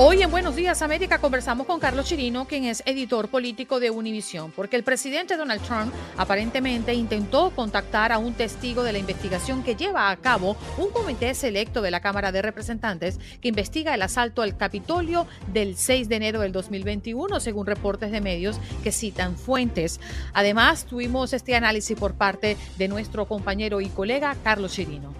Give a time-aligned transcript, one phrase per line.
[0.00, 4.52] Hoy en Buenos Días América conversamos con Carlos Chirino, quien es editor político de Univisión,
[4.52, 9.74] porque el presidente Donald Trump aparentemente intentó contactar a un testigo de la investigación que
[9.74, 14.42] lleva a cabo un comité selecto de la Cámara de Representantes que investiga el asalto
[14.42, 19.98] al Capitolio del 6 de enero del 2021, según reportes de medios que citan fuentes.
[20.32, 25.12] Además, tuvimos este análisis por parte de nuestro compañero y colega Carlos Chirino.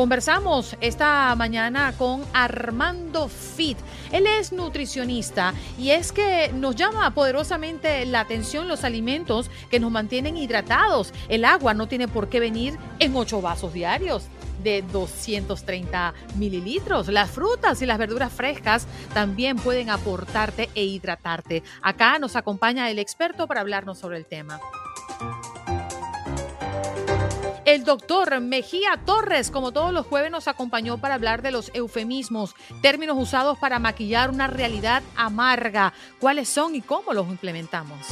[0.00, 3.76] Conversamos esta mañana con Armando Fit.
[4.10, 9.90] Él es nutricionista y es que nos llama poderosamente la atención los alimentos que nos
[9.90, 11.12] mantienen hidratados.
[11.28, 14.28] El agua no tiene por qué venir en ocho vasos diarios
[14.62, 17.08] de 230 mililitros.
[17.08, 21.62] Las frutas y las verduras frescas también pueden aportarte e hidratarte.
[21.82, 24.60] Acá nos acompaña el experto para hablarnos sobre el tema.
[27.70, 32.56] El doctor Mejía Torres, como todos los jueves, nos acompañó para hablar de los eufemismos,
[32.82, 35.92] términos usados para maquillar una realidad amarga.
[36.18, 38.08] ¿Cuáles son y cómo los implementamos?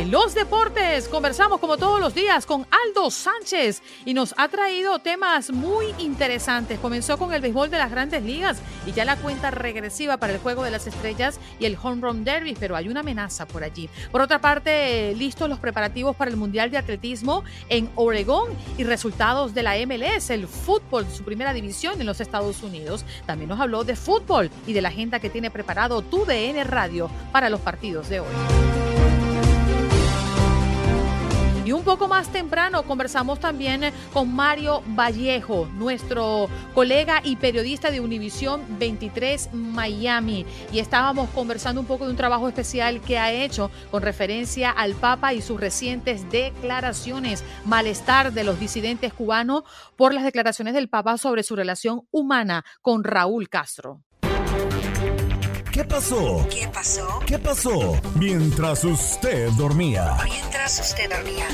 [0.00, 4.98] En los deportes conversamos como todos los días con Aldo Sánchez y nos ha traído
[5.00, 6.78] temas muy interesantes.
[6.78, 10.38] Comenzó con el béisbol de las grandes ligas y ya la cuenta regresiva para el
[10.38, 13.90] juego de las estrellas y el home run derby, pero hay una amenaza por allí.
[14.10, 19.52] Por otra parte, listos los preparativos para el Mundial de Atletismo en Oregón y resultados
[19.52, 23.04] de la MLS, el fútbol, su primera división en los Estados Unidos.
[23.26, 27.10] También nos habló de fútbol y de la agenda que tiene preparado tu DN Radio
[27.32, 28.89] para los partidos de hoy.
[31.70, 38.00] Y un poco más temprano conversamos también con Mario Vallejo, nuestro colega y periodista de
[38.00, 40.44] Univisión 23 Miami.
[40.72, 44.94] Y estábamos conversando un poco de un trabajo especial que ha hecho con referencia al
[44.94, 49.62] Papa y sus recientes declaraciones, malestar de los disidentes cubanos
[49.94, 54.00] por las declaraciones del Papa sobre su relación humana con Raúl Castro.
[55.72, 56.44] ¿Qué pasó?
[56.50, 57.20] ¿Qué pasó?
[57.24, 57.96] ¿Qué pasó?
[58.16, 60.16] Mientras usted dormía.
[60.24, 61.46] Mientras usted dormía.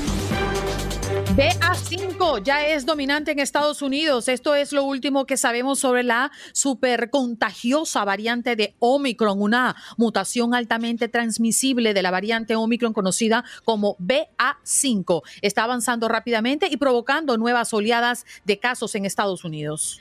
[1.37, 4.29] BA5 ya es dominante en Estados Unidos.
[4.29, 10.55] Esto es lo último que sabemos sobre la super contagiosa variante de Omicron, una mutación
[10.55, 15.23] altamente transmisible de la variante Omicron conocida como BA5.
[15.43, 20.01] Está avanzando rápidamente y provocando nuevas oleadas de casos en Estados Unidos.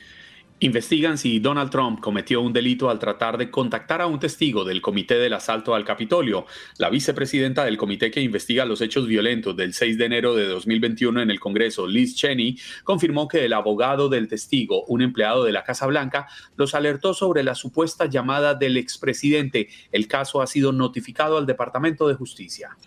[0.60, 4.82] Investigan si Donald Trump cometió un delito al tratar de contactar a un testigo del
[4.82, 6.46] comité del asalto al Capitolio.
[6.78, 11.22] La vicepresidenta del comité que investiga los hechos violentos del 6 de enero de 2021
[11.24, 15.66] en el Congreso, Liz Cheney, confirmó que el abogado del testigo, un empleado de la
[15.66, 19.68] Casa Blanca, los alertó sobre la supuesta llamada del expresidente.
[19.92, 22.78] El caso ha sido notificado al Departamento de Justicia.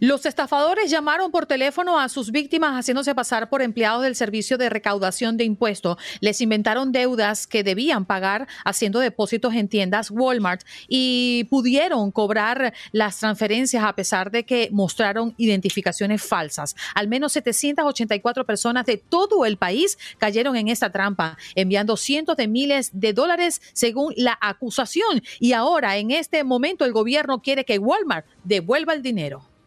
[0.00, 4.70] Los estafadores llamaron por teléfono a sus víctimas haciéndose pasar por empleados del Servicio de
[4.70, 5.96] Recaudación de Impuestos.
[6.20, 13.18] Les inventaron deudas que debían pagar haciendo depósitos en tiendas Walmart y pudieron cobrar las
[13.18, 16.76] transferencias a pesar de que mostraron identificaciones falsas.
[16.94, 22.46] Al menos 784 personas de todo el país cayeron en esta trampa, enviando cientos de
[22.46, 25.22] miles de dólares según la acusación.
[25.40, 29.57] Y ahora, en este momento, el gobierno quiere que Walmart devuelva el dinero.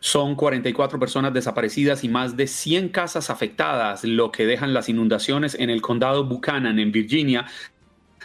[0.00, 5.54] Son 44 personas desaparecidas y más de 100 casas afectadas, lo que dejan las inundaciones
[5.54, 7.46] en el condado Buchanan, en Virginia,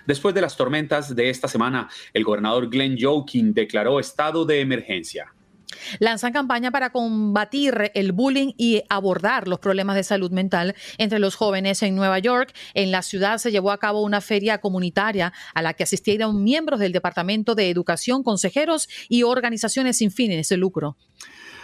[0.06, 5.32] Después de las tormentas de esta semana, el gobernador Glenn Youngkin declaró estado de emergencia.
[6.00, 11.36] Lanzan campaña para combatir el bullying y abordar los problemas de salud mental entre los
[11.36, 12.54] jóvenes en Nueva York.
[12.74, 16.80] En la ciudad se llevó a cabo una feria comunitaria a la que asistieron miembros
[16.80, 20.98] del Departamento de Educación, consejeros y organizaciones sin fines de lucro.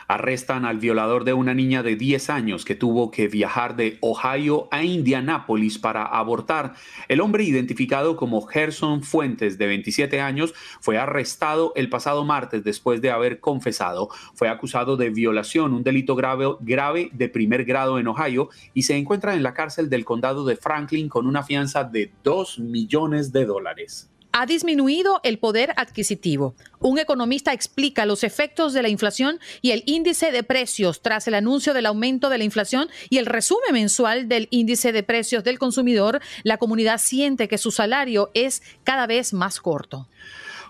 [0.08, 4.68] Arrestan al violador de una niña de 10 años que tuvo que viajar de Ohio
[4.72, 6.74] a Indianápolis para abortar.
[7.08, 13.02] El hombre identificado como Gerson Fuentes, de 27 años, fue arrestado el pasado martes después
[13.02, 14.10] de haber confesado.
[14.34, 18.96] Fue acusado de violación, un delito grave, grave de primer grado en Ohio, y se
[18.96, 23.46] encuentra en la cárcel del condado de Franklin con una fianza de 2 millones de
[23.46, 26.56] dólares ha disminuido el poder adquisitivo.
[26.82, 31.36] Un economista explica los efectos de la inflación y el índice de precios tras el
[31.36, 35.58] anuncio del aumento de la inflación y el resumen mensual del índice de precios del
[35.58, 36.20] consumidor.
[36.44, 40.10] La comunidad siente que su salario es cada vez más corto.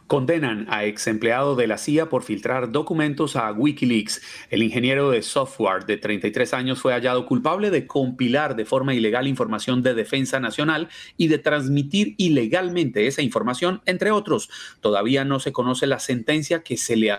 [0.07, 4.21] Condenan a ex empleado de la CIA por filtrar documentos a Wikileaks.
[4.51, 9.27] El ingeniero de software de 33 años fue hallado culpable de compilar de forma ilegal
[9.27, 14.49] información de defensa nacional y de transmitir ilegalmente esa información, entre otros.
[14.79, 17.11] Todavía no se conoce la sentencia que se le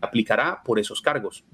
[0.00, 1.44] aplicará por esos cargos.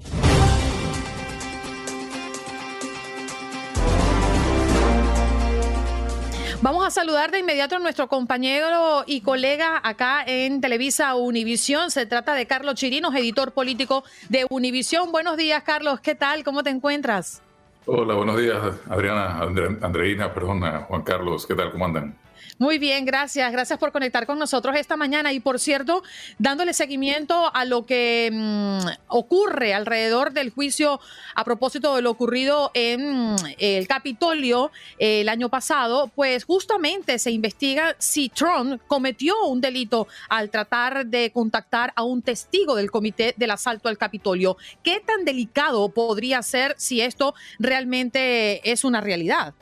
[6.68, 11.90] Vamos a saludar de inmediato a nuestro compañero y colega acá en Televisa Univisión.
[11.90, 15.10] Se trata de Carlos Chirinos, editor político de Univisión.
[15.10, 16.00] Buenos días, Carlos.
[16.00, 16.44] ¿Qué tal?
[16.44, 17.40] ¿Cómo te encuentras?
[17.86, 18.58] Hola, buenos días,
[18.90, 19.40] Adriana,
[19.80, 21.46] Andreina, perdón, Juan Carlos.
[21.46, 21.72] ¿Qué tal?
[21.72, 22.14] ¿Cómo andan?
[22.58, 23.52] Muy bien, gracias.
[23.52, 25.32] Gracias por conectar con nosotros esta mañana.
[25.32, 26.02] Y por cierto,
[26.38, 30.98] dándole seguimiento a lo que mm, ocurre alrededor del juicio
[31.36, 37.20] a propósito de lo ocurrido en mm, el Capitolio eh, el año pasado, pues justamente
[37.20, 42.90] se investiga si Trump cometió un delito al tratar de contactar a un testigo del
[42.90, 44.56] comité del asalto al Capitolio.
[44.82, 49.54] ¿Qué tan delicado podría ser si esto realmente es una realidad?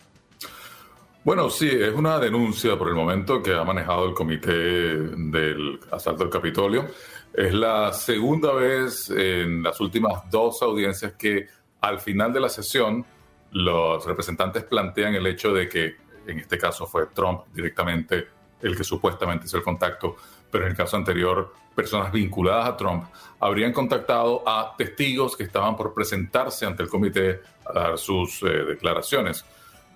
[1.26, 6.22] Bueno, sí, es una denuncia por el momento que ha manejado el comité del asalto
[6.22, 6.86] al Capitolio.
[7.34, 11.48] Es la segunda vez en las últimas dos audiencias que
[11.80, 13.04] al final de la sesión
[13.50, 15.96] los representantes plantean el hecho de que
[16.28, 18.28] en este caso fue Trump directamente
[18.62, 20.14] el que supuestamente hizo el contacto,
[20.48, 23.04] pero en el caso anterior personas vinculadas a Trump
[23.40, 28.46] habrían contactado a testigos que estaban por presentarse ante el comité a dar sus eh,
[28.46, 29.44] declaraciones.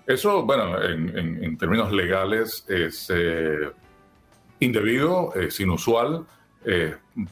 [0.07, 3.71] Eso, bueno, en, términos legales es eh,
[4.59, 6.25] indebido, es inusual,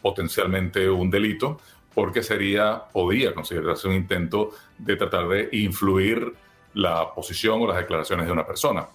[0.02, 1.60] potencialmente un delito,
[1.94, 6.34] porque sería, podría considerarse un intento de tratar de influir
[6.74, 8.88] la posición o las declaraciones de una persona.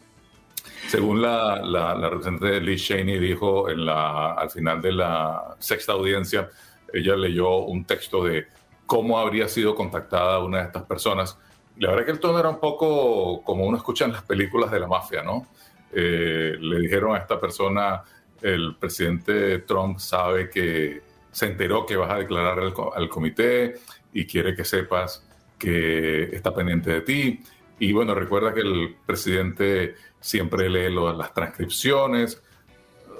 [0.88, 6.48] Según la, la, representante Liz Cheney dijo en la, al final de la sexta audiencia,
[6.92, 8.46] ella leyó un texto de
[8.86, 11.38] cómo habría sido contactada una de estas personas
[11.76, 14.80] la verdad que el tono era un poco como uno escucha en las películas de
[14.80, 15.46] la mafia, ¿no?
[15.92, 18.02] Eh, le dijeron a esta persona,
[18.42, 23.74] el presidente Trump sabe que se enteró que vas a declarar al, comité
[24.12, 25.26] y quiere que sepas
[25.58, 27.40] que está pendiente de ti.
[27.80, 32.40] Y bueno, recuerda que el presidente siempre lee las transcripciones.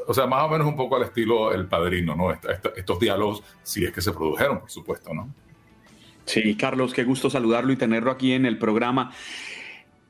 [0.06, 2.30] O sea, más o menos un poco al estilo El Padrino, ¿no?
[2.30, 5.34] estos diálogos, si es que se produjeron, por supuesto, ¿no?
[6.24, 9.12] Sí, Carlos, qué gusto saludarlo y tenerlo aquí en el programa.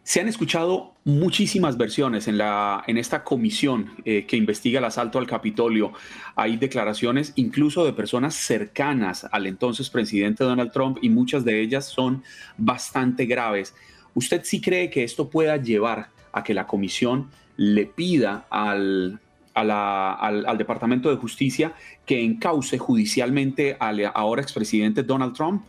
[0.05, 5.19] Se han escuchado muchísimas versiones en, la, en esta comisión eh, que investiga el asalto
[5.19, 5.93] al Capitolio.
[6.37, 11.87] Hay declaraciones incluso de personas cercanas al entonces presidente Donald Trump y muchas de ellas
[11.87, 12.22] son
[12.58, 13.75] bastante graves.
[14.12, 19.20] ¿Usted sí cree que esto pueda llevar a que la comisión le pida al,
[19.55, 21.72] al, al, Departamento de Justicia
[22.05, 25.62] que encauce judicialmente al ahora expresidente Donald Trump?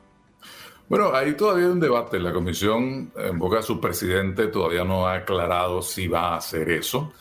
[0.87, 2.19] Bueno, hay todavía un debate.
[2.19, 6.69] La comisión, en boca de su presidente, todavía no ha aclarado si va a hacer
[6.69, 7.13] eso.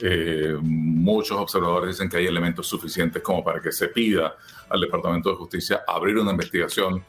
[0.00, 4.36] Eh, muchos observadores dicen que hay elementos suficientes como para que se pida
[4.70, 7.04] al Departamento de Justicia abrir una investigación,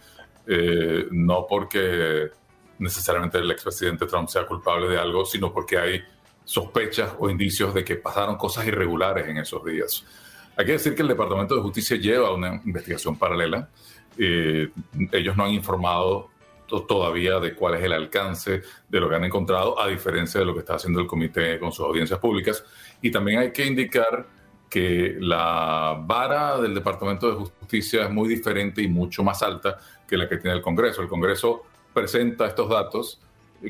[0.46, 2.30] eh, no porque
[2.80, 6.02] necesariamente el expresidente Trump sea culpable de algo, sino porque hay
[6.44, 10.04] sospechas o indicios de que pasaron cosas irregulares en esos días.
[10.58, 13.70] Hay que decir que el Departamento de Justicia lleva una investigación paralela
[14.18, 14.70] eh,
[15.12, 16.30] ellos no han informado
[16.88, 20.54] todavía de cuál es el alcance de lo que han encontrado, a diferencia de lo
[20.54, 22.64] que está haciendo el comité con sus audiencias públicas.
[23.02, 24.26] Y también hay que indicar
[24.70, 29.78] que la vara del Departamento de Justicia es muy diferente y mucho más alta
[30.08, 31.02] que la que tiene el Congreso.
[31.02, 31.64] El Congreso
[31.94, 33.20] presenta estos datos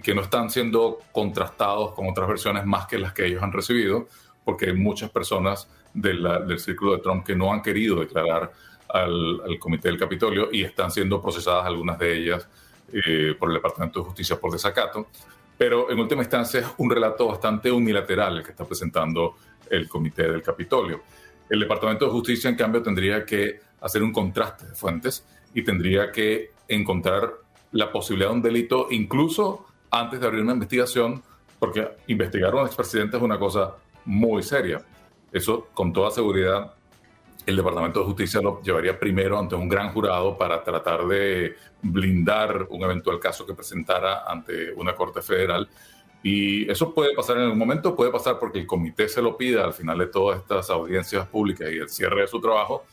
[0.04, 4.08] que no están siendo contrastados con otras versiones más que las que ellos han recibido,
[4.46, 8.52] porque hay muchas personas del círculo de Trump que no han querido declarar
[8.94, 12.48] al, Comité del Capitolio y están siendo procesadas algunas de ellas
[12.92, 15.08] eh, por el Departamento de Justicia por desacato.
[15.58, 19.36] Pero en última instancia es un relato bastante unilateral el que está presentando
[19.70, 21.02] el Comité del Capitolio.
[21.50, 26.12] El Departamento de Justicia, en cambio, tendría que hacer un contraste de fuentes y tendría
[26.12, 27.32] que encontrar
[27.74, 31.22] la posibilidad de un delito incluso antes de abrir una investigación,
[31.60, 34.84] porque investigar a un expresidente es una cosa muy seria.
[35.32, 36.74] Eso, con toda seguridad,
[37.52, 42.68] el Departamento de Justicia lo llevaría primero ante un gran jurado para tratar de blindar
[42.70, 45.70] un eventual caso que presentara ante una corte federal.
[46.24, 49.64] Y eso puede pasar en algún momento, puede pasar porque el comité se lo pida
[49.64, 52.84] al final de todas estas audiencias públicas y el cierre de su trabajo,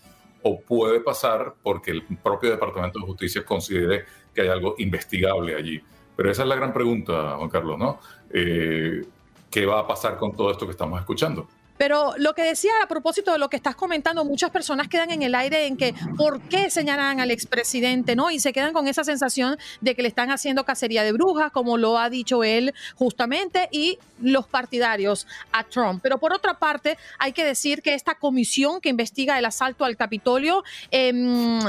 [0.42, 5.82] o puede pasar porque el propio Departamento de Justicia considere que hay algo investigable allí.
[6.16, 8.00] Pero esa es la gran pregunta, Juan Carlos, ¿no?
[8.32, 9.02] Eh,
[9.50, 11.48] ¿Qué va a pasar con todo esto que estamos escuchando?
[11.78, 15.22] Pero lo que decía a propósito de lo que estás comentando, muchas personas quedan en
[15.22, 18.30] el aire en que por qué señalan al expresidente, ¿no?
[18.30, 21.78] Y se quedan con esa sensación de que le están haciendo cacería de brujas, como
[21.78, 26.00] lo ha dicho él justamente, y los partidarios a Trump.
[26.02, 29.96] Pero por otra parte, hay que decir que esta comisión que investiga el asalto al
[29.96, 31.60] Capitolio em,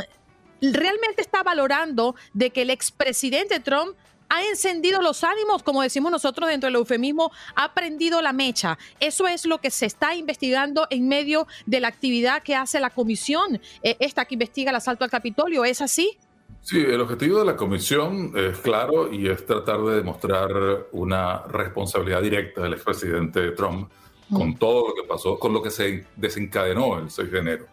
[0.62, 3.96] realmente está valorando de que el expresidente Trump
[4.29, 8.77] ha encendido los ánimos, como decimos nosotros dentro del eufemismo, ha prendido la mecha.
[9.00, 12.91] Eso es lo que se está investigando en medio de la actividad que hace la
[12.91, 15.65] comisión, eh, esta que investiga el asalto al Capitolio.
[15.65, 16.17] ¿Es así?
[16.62, 20.50] Sí, el objetivo de la comisión es claro y es tratar de demostrar
[20.91, 23.89] una responsabilidad directa del expresidente Trump
[24.31, 24.57] con mm.
[24.57, 27.65] todo lo que pasó, con lo que se desencadenó el 6 de enero.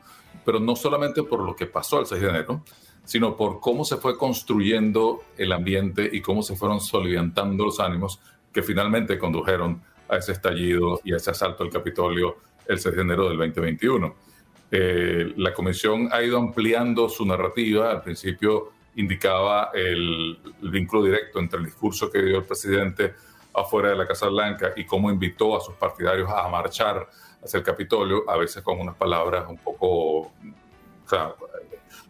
[0.45, 2.63] Pero no solamente por lo que pasó el 6 de enero,
[3.07, 8.21] sino por cómo se fue construyendo el ambiente y cómo se fueron soliviantando los ánimos
[8.53, 12.37] que finalmente condujeron a ese estallido y a ese asalto al Capitolio
[12.67, 14.15] el 6 de enero del 2021.
[14.73, 17.93] Eh, la comisión ha ido ampliando su narrativa.
[17.93, 23.15] Al principio indicaba el, vínculo directo entre el discurso que dio el presidente
[23.55, 27.09] afuera de la Casa Blanca y cómo invitó a sus partidarios a marchar
[27.43, 30.33] hacia el Capitolio, a veces con unas palabras un poco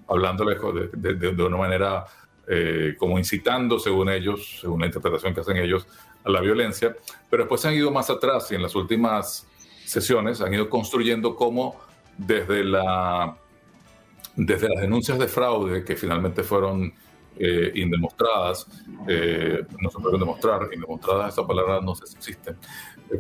[0.09, 0.57] hablándole
[0.93, 2.05] de, de, una manera
[2.49, 5.87] eh, como incitando, según ellos, según la interpretación que hacen ellos,
[6.25, 6.97] a la violencia,
[7.31, 9.47] pero después han ido más atrás y en las últimas
[9.85, 11.77] sesiones han ido construyendo cómo
[12.17, 13.37] desde, la,
[14.35, 16.93] desde las denuncias de fraude que finalmente fueron
[17.39, 18.67] eh, indemostradas,
[19.07, 22.55] eh, no se pudieron demostrar, indemostradas esa palabra no sé si existe,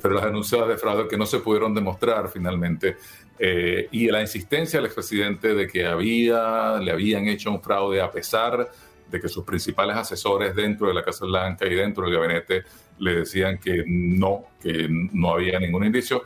[0.00, 2.96] pero las denuncias de fraude que no se pudieron demostrar finalmente
[3.38, 8.10] eh, y la insistencia del expresidente de que había, le habían hecho un fraude a
[8.10, 8.70] pesar
[9.10, 12.64] de que sus principales asesores dentro de la Casa Blanca y dentro del gabinete
[12.98, 16.24] le decían que no, que no había ningún indicio.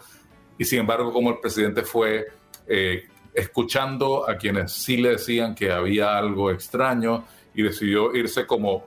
[0.57, 2.27] Y sin embargo, como el presidente fue
[2.67, 7.25] eh, escuchando a quienes sí le decían que había algo extraño
[7.55, 8.87] y decidió irse como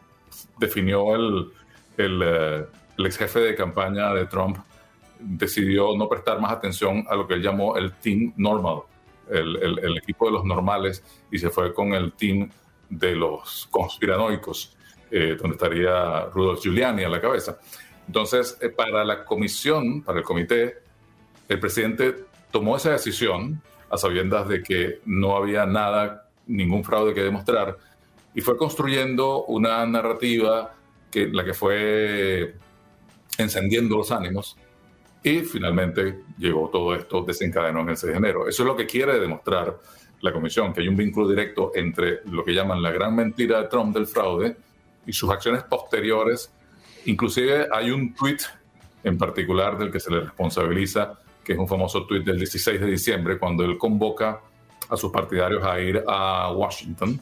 [0.58, 1.52] definió el,
[1.98, 2.66] el, eh,
[2.98, 4.58] el ex jefe de campaña de Trump,
[5.24, 8.84] decidió no prestar más atención a lo que él llamó el team normal,
[9.30, 12.50] el, equipo de los normales, y se fue con el team
[12.90, 14.76] de los conspiranoicos,
[15.10, 17.58] eh, donde estaría Rudolf Giuliani a la cabeza.
[18.06, 20.80] Entonces, eh, para la comisión, para el comité,
[21.48, 27.24] el presidente tomó esa decisión a sabiendas de que no había nada, ningún fraude que
[27.24, 27.78] demostrar,
[28.36, 30.76] y fue construyendo una narrativa
[31.12, 32.56] que la que fue
[33.38, 34.58] encendiendo los ánimos
[35.24, 38.48] y finalmente llegó todo esto, desencadenó en el 6 de enero.
[38.48, 39.80] Eso es lo que quiere demostrar
[40.20, 43.68] la comisión, que hay un vínculo directo entre lo que llaman la gran mentira de
[43.68, 44.56] Trump del fraude
[45.06, 46.52] y sus acciones posteriores.
[47.06, 48.38] Inclusive hay un tweet
[49.04, 52.88] en particular del que se le responsabiliza, que es un famoso tweet del 16 de
[52.88, 54.42] diciembre, cuando él convoca
[54.90, 57.20] a sus partidarios a ir a Washington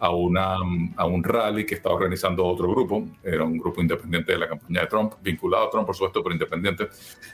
[0.00, 0.56] a, una,
[0.96, 4.82] a un rally que estaba organizando otro grupo, era un grupo independiente de la campaña
[4.82, 6.88] de Trump, vinculado a Trump, por supuesto, pero independiente,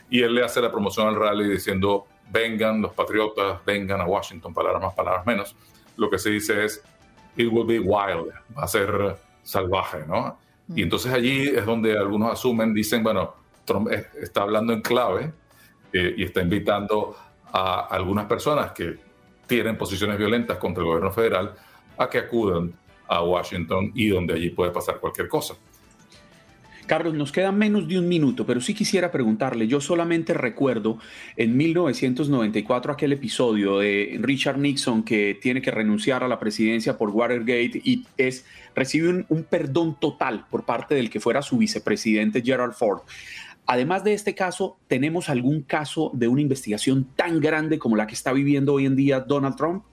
[0.09, 4.53] y él le hace la promoción al rally diciendo, vengan los patriotas, vengan a Washington,
[4.53, 5.55] palabras más, palabras menos.
[5.97, 6.83] Lo que se dice es,
[7.37, 10.37] it will be wild, va a ser salvaje, ¿no?
[10.69, 10.83] Y mm.
[10.83, 15.33] entonces allí es donde algunos asumen, dicen, bueno, Trump está hablando en clave
[15.93, 17.15] eh, y está invitando
[17.51, 18.97] a algunas personas que
[19.47, 21.55] tienen posiciones violentas contra el gobierno federal
[21.97, 22.73] a que acudan
[23.07, 25.55] a Washington y donde allí puede pasar cualquier cosa.
[26.85, 30.99] Carlos, nos queda menos de un minuto, pero sí quisiera preguntarle, yo solamente recuerdo
[31.35, 37.09] en 1994 aquel episodio de Richard Nixon que tiene que renunciar a la presidencia por
[37.09, 42.43] Watergate y es, recibe un, un perdón total por parte del que fuera su vicepresidente
[42.43, 43.01] Gerald Ford.
[43.65, 48.13] Además de este caso, ¿tenemos algún caso de una investigación tan grande como la que
[48.13, 49.83] está viviendo hoy en día Donald Trump?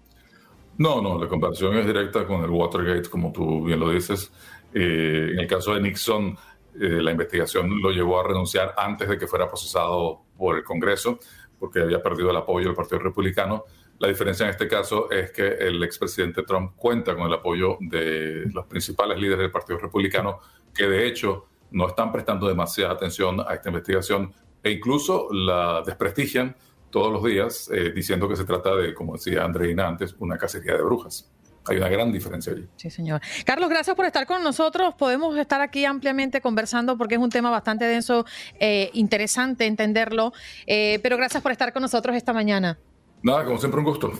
[0.82, 4.32] No, no, la comparación es directa con el Watergate, como tú bien lo dices.
[4.74, 6.36] Eh, en el caso de Nixon,
[6.74, 11.20] eh, la investigación lo llevó a renunciar antes de que fuera procesado por el Congreso,
[11.60, 13.62] porque había perdido el apoyo del Partido Republicano.
[14.00, 18.46] La diferencia en este caso es que el expresidente Trump cuenta con el apoyo de
[18.52, 20.40] los principales líderes del Partido Republicano,
[20.74, 24.34] que de hecho no están prestando demasiada atención a esta investigación
[24.64, 26.56] e incluso la desprestigian
[26.92, 30.74] todos los días eh, diciendo que se trata de, como decía Andreina antes, una cacería
[30.74, 31.28] de brujas.
[31.64, 32.66] Hay una gran diferencia allí.
[32.76, 33.20] Sí, señor.
[33.44, 34.94] Carlos, gracias por estar con nosotros.
[34.94, 38.26] Podemos estar aquí ampliamente conversando porque es un tema bastante denso,
[38.58, 40.32] eh, interesante entenderlo,
[40.66, 42.78] eh, pero gracias por estar con nosotros esta mañana.
[43.22, 44.12] Nada, como siempre, un gusto.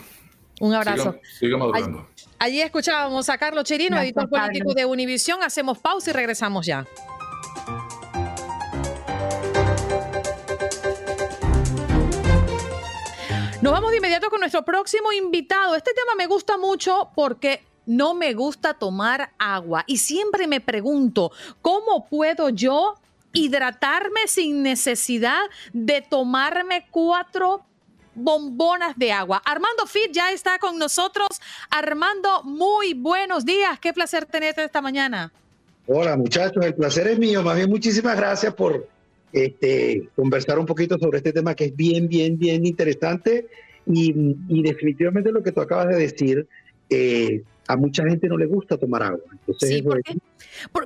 [0.61, 1.17] Un abrazo.
[1.39, 2.07] Siga, madurando.
[2.39, 5.43] Allí, escuchábamos a Carlos Chirino, editor político de Univisión.
[5.43, 6.87] Hacemos pausa y regresamos ya.
[13.63, 15.77] Nos vamos de inmediato con nuestro próximo invitado.
[15.77, 21.31] Este tema me gusta mucho porque no me gusta tomar agua y siempre me pregunto,
[21.61, 22.97] ¿cómo puedo yo
[23.33, 25.43] hidratarme sin necesidad
[25.73, 27.65] de tomarme cuatro
[28.17, 29.41] bombonas de agua.
[29.45, 31.29] Armando Fit ya está con nosotros.
[31.71, 33.79] Armando, muy buenos días.
[33.79, 35.33] Qué placer tenerte esta mañana.
[35.87, 37.43] Hola muchachos, el placer es mío.
[37.43, 38.89] Más bien muchísimas gracias por
[39.33, 43.47] este, conversar un poquito sobre este tema que es bien, bien, bien interesante.
[43.87, 44.13] Y,
[44.63, 46.47] definitivamente lo que tú acabas de decir,
[46.89, 49.21] eh, a mucha gente no le gusta tomar agua.
[49.59, 50.17] sí, porque,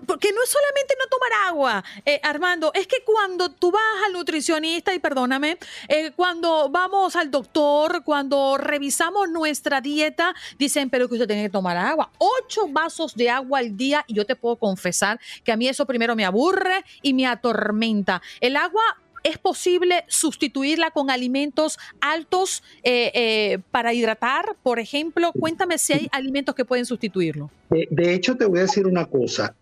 [0.06, 4.12] porque, no es solamente no tomar agua, eh, Armando, es que cuando tú vas al
[4.12, 11.14] nutricionista, y perdóname, eh, cuando vamos al doctor, cuando revisamos nuestra dieta, dicen, pero que
[11.14, 12.10] usted tiene que tomar agua.
[12.18, 15.86] Ocho vasos de agua al día, y yo te puedo confesar que a mí eso
[15.86, 18.22] primero me aburre y me atormenta.
[18.40, 18.82] El agua
[19.26, 25.32] ¿Es posible sustituirla con alimentos altos eh, eh, para hidratar, por ejemplo?
[25.32, 27.50] Cuéntame si hay alimentos que pueden sustituirlo.
[27.70, 29.52] De, hecho, te voy a decir una cosa.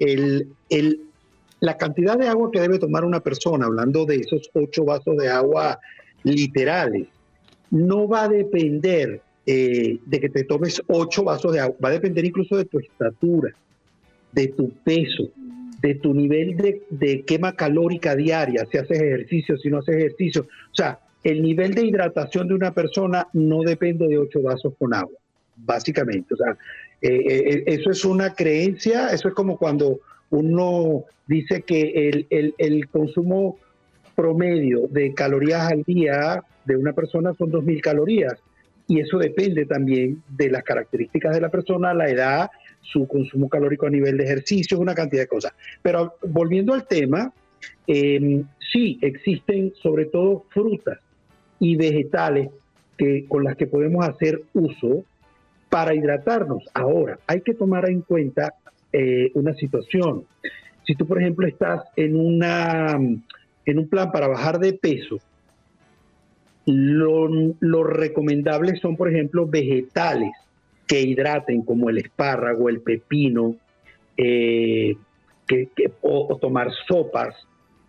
[1.60, 5.30] La cantidad de agua que debe tomar una persona, hablando de esos ocho vasos de
[5.30, 5.80] agua
[6.24, 7.08] literales,
[7.70, 11.92] no va a depender eh, de que te tomes ocho vasos de agua, va a
[11.92, 13.54] depender incluso de tu estatura,
[14.30, 15.30] de tu peso,
[15.84, 16.56] de tu nivel
[16.88, 20.46] de, quema calórica diaria, si haces ejercicio, si no haces ejercicio.
[20.72, 24.94] O sea, el nivel de hidratación de una persona no depende de ocho vasos con
[24.94, 25.18] agua,
[25.56, 26.32] básicamente.
[26.32, 26.56] O sea,
[27.02, 30.00] eh, eh, eso es una creencia, eso es como cuando
[30.30, 33.58] uno dice que el, consumo
[34.14, 38.42] promedio de calorías al día de una persona son 2.000 calorías.
[38.88, 42.50] Y eso depende también de las características de la persona, la edad,
[42.92, 45.52] su consumo calórico a nivel de ejercicio, una cantidad de cosas.
[45.82, 47.32] Pero volviendo al tema,
[47.86, 50.98] em, sí existen sobre todo frutas
[51.58, 52.50] y vegetales
[52.96, 55.04] que, con las que podemos hacer uso
[55.70, 56.64] para hidratarnos.
[56.74, 58.54] Ahora, hay que tomar en cuenta
[58.92, 60.24] eh, una situación.
[60.86, 62.96] Si tú, por ejemplo, estás en, una,
[63.64, 65.18] en un plan para bajar de peso,
[66.66, 67.28] lo,
[67.60, 70.32] lo recomendable son, por ejemplo, vegetales
[70.86, 73.56] que hidraten, como el espárrago, el pepino,
[74.16, 74.96] eh,
[75.46, 75.68] que,
[76.02, 77.34] o, tomar sopas.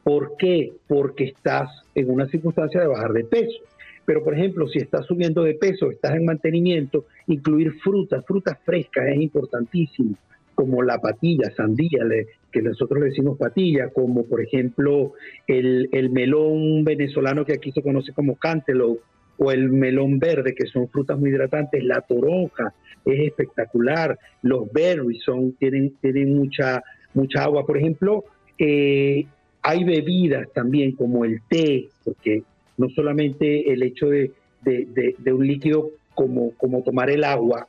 [0.03, 0.73] ¿Por qué?
[0.88, 3.60] Porque estás en una circunstancia de bajar de peso.
[4.05, 9.08] Pero, por ejemplo, si estás subiendo de peso, estás en mantenimiento, incluir frutas, frutas frescas
[9.08, 10.15] es importantísimo,
[10.53, 12.03] como la patilla, sandía,
[12.51, 15.13] que nosotros le decimos patilla, como por ejemplo
[15.47, 19.01] el, el melón venezolano que aquí se conoce como cantaloupe,
[19.37, 22.73] o el melón verde, que son frutas muy hidratantes, la toronja
[23.05, 27.65] es espectacular, los berries son, tienen, tienen mucha, mucha agua.
[27.65, 28.25] Por ejemplo,
[28.57, 29.25] eh,
[29.61, 32.43] hay bebidas también como el té, porque
[32.77, 34.31] no solamente el hecho de,
[34.65, 37.67] un líquido como, como tomar el agua,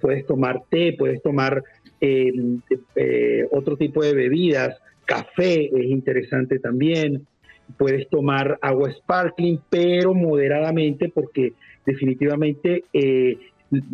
[0.00, 1.62] puedes tomar té, puedes tomar
[2.00, 2.32] eh,
[2.96, 7.26] eh, otro tipo de bebidas, café es interesante también,
[7.76, 11.52] puedes tomar agua sparkling, pero moderadamente porque
[11.84, 13.38] definitivamente eh,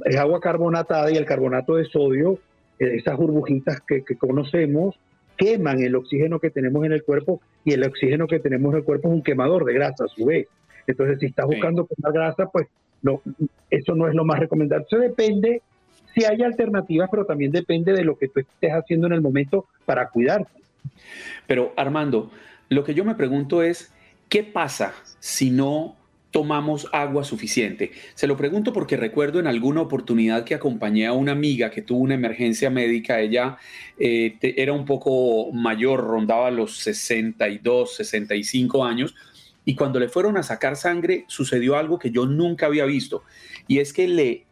[0.05, 2.39] es agua carbonatada y el carbonato de sodio,
[2.79, 4.99] eh, esas burbujitas que, conocemos,
[5.37, 8.85] queman el oxígeno que tenemos en el cuerpo y el oxígeno que tenemos en el
[8.85, 10.49] cuerpo es un quemador de grasa a su vez.
[10.87, 12.69] Entonces, si estás buscando quemar grasa, pues
[13.03, 13.21] no,
[13.71, 14.87] eso no es lo más recomendable.
[14.89, 15.63] Eso depende
[16.15, 19.67] si hay alternativas, pero también depende de lo que tú estés haciendo en el momento
[19.85, 20.51] para cuidarte.
[21.47, 22.31] Pero Armando,
[22.69, 23.93] lo que yo me pregunto es,
[24.29, 25.97] ¿qué pasa si no
[26.31, 27.93] tomamos agua suficiente?
[28.15, 32.01] Se lo pregunto porque recuerdo en alguna oportunidad que acompañé a una amiga que tuvo
[32.01, 33.21] una emergencia médica.
[33.21, 33.59] Ella
[33.99, 39.15] eh, era un poco mayor, rondaba los 62, 65 años.
[39.65, 43.25] Y cuando le fueron a sacar sangre, sucedió algo que yo nunca había visto.
[43.67, 44.45] Y es que le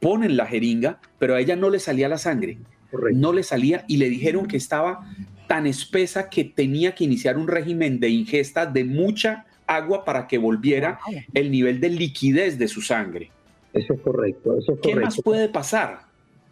[0.00, 2.58] ponen la jeringa, pero a ella no le salía la sangre.
[3.14, 5.06] No le salía y le dijeron que estaba
[5.52, 10.38] tan espesa que tenía que iniciar un régimen de ingesta de mucha agua para que
[10.38, 10.98] volviera
[11.34, 13.30] el nivel de liquidez de su sangre.
[13.74, 14.56] Eso es correcto.
[14.58, 15.04] Eso es ¿Qué correcto.
[15.04, 15.98] más puede pasar?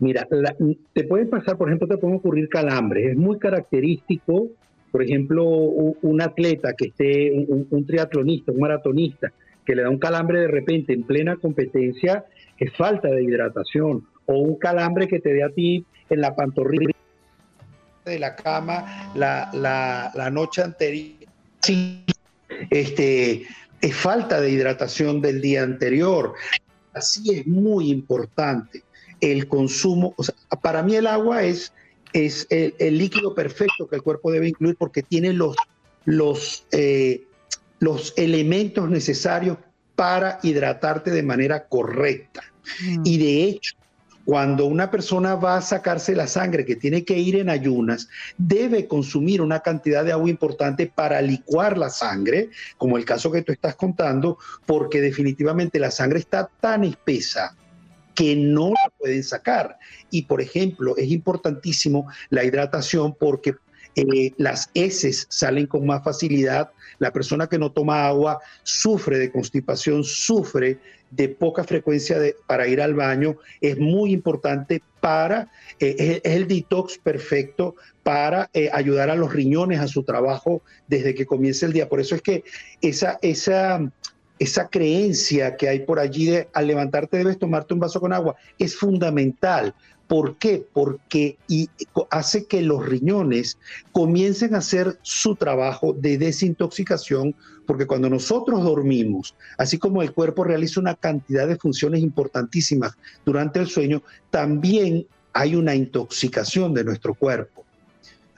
[0.00, 0.54] Mira, la-
[0.92, 3.12] te puede pasar, por ejemplo, te pueden ocurrir calambres.
[3.12, 4.48] Es muy característico,
[4.92, 9.32] por ejemplo, un, atleta que esté, un, un- un triatlonista, un maratonista,
[9.64, 12.26] que le da un calambre de repente en plena competencia,
[12.58, 14.04] es falta de hidratación.
[14.26, 16.92] O un calambre que te dé a ti en la pantorrilla
[18.10, 21.16] de la cama la, la- la noche anterior.
[21.62, 22.04] Sí,
[22.70, 23.46] este,
[23.80, 26.34] es falta de hidratación del día anterior.
[26.92, 28.82] Así es muy importante
[29.20, 30.14] el consumo.
[30.16, 31.72] O sea, para mí el agua es,
[32.12, 35.56] es el, el líquido perfecto que el cuerpo debe incluir porque tiene los,
[36.04, 37.24] los, eh,
[37.78, 39.56] los elementos necesarios
[39.94, 42.42] para hidratarte de manera correcta.
[43.04, 43.74] Y de hecho,
[44.30, 48.86] cuando una persona va a sacarse la sangre que tiene que ir en ayunas, debe
[48.86, 53.50] consumir una cantidad de agua importante para licuar la sangre, como el caso que tú
[53.50, 57.56] estás contando, porque definitivamente la sangre está tan espesa
[58.14, 59.76] que no la pueden sacar.
[60.12, 63.56] Y por ejemplo, es importantísimo la hidratación porque
[63.96, 66.70] eh, las heces salen con más facilidad.
[67.00, 70.78] La persona que no toma agua sufre de constipación, sufre
[71.10, 73.36] de poca frecuencia de, para ir al baño.
[73.60, 79.80] Es muy importante para, eh, es, el detox perfecto para eh, ayudar a los riñones
[79.80, 81.88] a su trabajo desde que comienza el día.
[81.88, 82.44] Por eso es que
[82.80, 83.90] esa, esa,
[84.38, 88.36] esa creencia que hay por allí de al levantarte debes tomarte un vaso con agua
[88.58, 89.74] es fundamental.
[90.10, 90.66] ¿Por qué?
[90.72, 91.38] Porque
[92.10, 93.58] hace que los riñones
[93.92, 97.32] comiencen a hacer su trabajo de desintoxicación,
[97.64, 103.60] porque cuando nosotros dormimos, así como el cuerpo realiza una cantidad de funciones importantísimas durante
[103.60, 107.64] el sueño, también hay una intoxicación de nuestro cuerpo.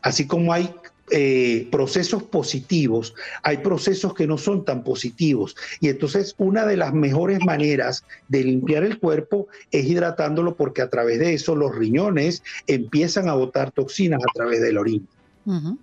[0.02, 0.74] Así como hay
[1.10, 5.56] eh, procesos positivos, hay procesos que no son tan positivos.
[5.80, 10.88] Y entonces una de las mejores maneras de limpiar el cuerpo es hidratándolo porque a
[10.88, 14.78] través de eso los riñones empiezan a botar toxinas a través del.
[14.78, 14.82] Uh
[15.44, 15.78] -huh.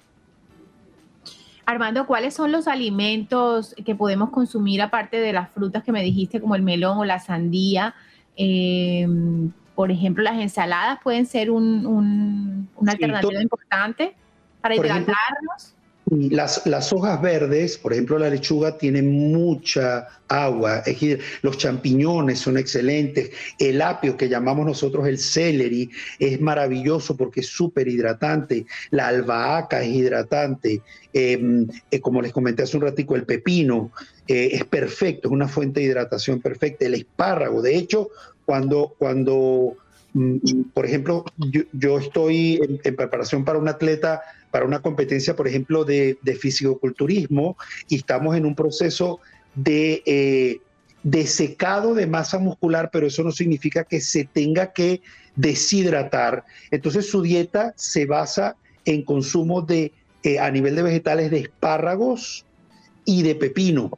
[1.65, 6.41] Armando, ¿cuáles son los alimentos que podemos consumir aparte de las frutas que me dijiste
[6.41, 7.93] como el melón o la sandía?
[8.36, 9.08] Eh,
[9.75, 14.15] por ejemplo, las ensaladas pueden ser un, un, una sí, alternativa importante
[14.62, 15.15] para hidratarnos.
[15.15, 15.80] Ejemplo,
[16.12, 20.84] las, las, hojas verdes, por ejemplo, la lechuga tiene mucha agua.
[21.43, 23.30] Los champiñones son excelentes.
[23.60, 28.65] El apio, que llamamos nosotros el celery, es maravilloso porque es súper hidratante.
[28.89, 30.82] La albahaca es hidratante.
[31.13, 33.91] Eh, eh, como les comenté hace un ratico, el pepino
[34.28, 36.86] eh, es perfecto, es una fuente de hidratación perfecta.
[36.86, 38.10] El espárrago, de hecho,
[38.45, 39.76] cuando, cuando
[40.74, 45.47] por ejemplo, yo, yo estoy en, en, preparación para un atleta, para una competencia, por
[45.47, 47.57] ejemplo, de, de fisicoculturismo,
[47.88, 49.19] y estamos en un proceso
[49.55, 50.59] de, eh,
[51.03, 55.01] de secado de masa muscular, pero eso no significa que se tenga que
[55.35, 56.43] deshidratar.
[56.71, 62.45] Entonces su dieta se basa en consumo de, eh, a nivel de vegetales, de espárragos
[63.05, 63.91] y de pepino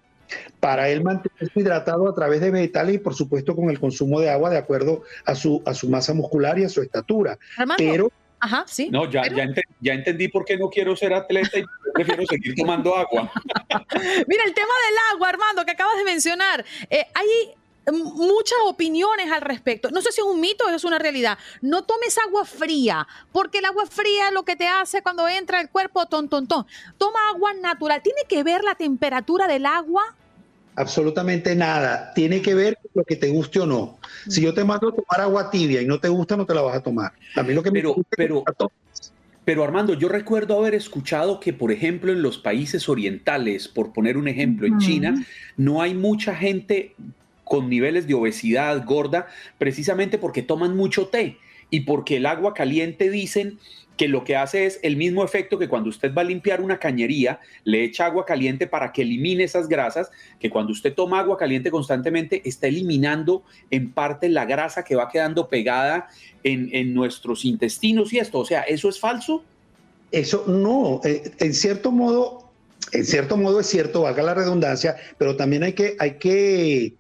[0.60, 4.30] para él mantenerse hidratado a través de vegetales y por supuesto con el consumo de
[4.30, 7.38] agua de acuerdo a su, a su masa muscular y a su estatura.
[7.58, 7.84] Armando.
[7.84, 8.12] Pero
[8.42, 8.90] Ajá, sí.
[8.90, 9.38] No, ya, pero...
[9.38, 13.32] ya, ent ya, entendí por qué no quiero ser atleta y prefiero seguir tomando agua.
[14.28, 16.66] Mira, el tema del agua, Armando, que acabas de mencionar.
[16.90, 17.54] Eh, hay
[17.92, 19.92] muchas opiniones al respecto.
[19.92, 21.38] No sé si es un mito o es una realidad.
[21.62, 25.62] No tomes agua fría, porque el agua fría es lo que te hace cuando entra
[25.62, 26.66] el cuerpo ton, ton, ton.
[26.98, 28.02] Toma agua natural.
[28.02, 30.16] ¿Tiene que ver la temperatura del agua?
[30.76, 32.14] Absolutamente nada.
[32.14, 34.00] Tiene que ver con lo que te guste o no.
[34.28, 36.62] Si yo te mando a tomar agua tibia y no te gusta, no te la
[36.62, 37.12] vas a tomar.
[37.36, 38.44] A mí lo que pero, me gusta pero,
[39.44, 44.18] pero Armando, yo recuerdo haber escuchado que, por ejemplo, en los países orientales, por poner
[44.18, 45.26] un ejemplo, en China,
[45.58, 46.96] no hay mucha gente
[47.44, 51.38] con niveles de obesidad gorda, precisamente porque toman mucho té
[51.70, 53.60] y porque el agua caliente dicen
[53.98, 56.80] que lo que hace es el mismo efecto que cuando usted va a limpiar una
[56.80, 61.38] cañería, le echa agua caliente para que elimine esas grasas, que cuando usted toma agua
[61.38, 66.08] caliente constantemente está eliminando en parte la grasa que va quedando pegada
[66.44, 68.40] en, en nuestros intestinos y esto.
[68.40, 69.44] O sea, ¿eso es falso?
[70.12, 72.50] Eso no, eh, en cierto modo,
[72.92, 76.96] en cierto modo es cierto, valga la redundancia, pero también hay que, hay que,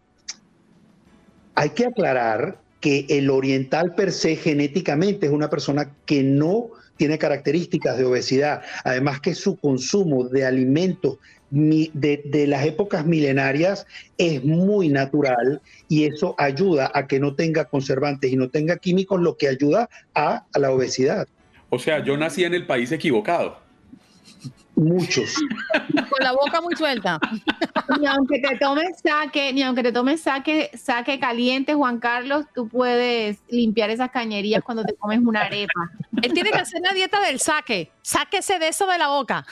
[1.55, 6.69] hay que aclarar que el oriental per se genéticamente es una persona que no
[7.01, 11.17] tiene características de obesidad, además que su consumo de alimentos
[11.49, 13.87] de, las épocas milenarias
[14.19, 19.19] es muy natural y eso ayuda a que no tenga conservantes y no tenga químicos,
[19.19, 21.27] lo que ayuda a la obesidad.
[21.71, 23.57] O sea, yo nací en el país equivocado.
[24.81, 25.35] Muchos.
[26.09, 27.19] Con la boca muy suelta.
[27.99, 32.67] Ni aunque te tomes saque, ni aunque te tomes saque, saque caliente, Juan Carlos, tú
[32.67, 35.91] puedes limpiar esas cañerías cuando te comes una arepa.
[36.23, 37.91] Él tiene que hacer la dieta del saque.
[38.01, 39.45] Sáquese de eso de la boca.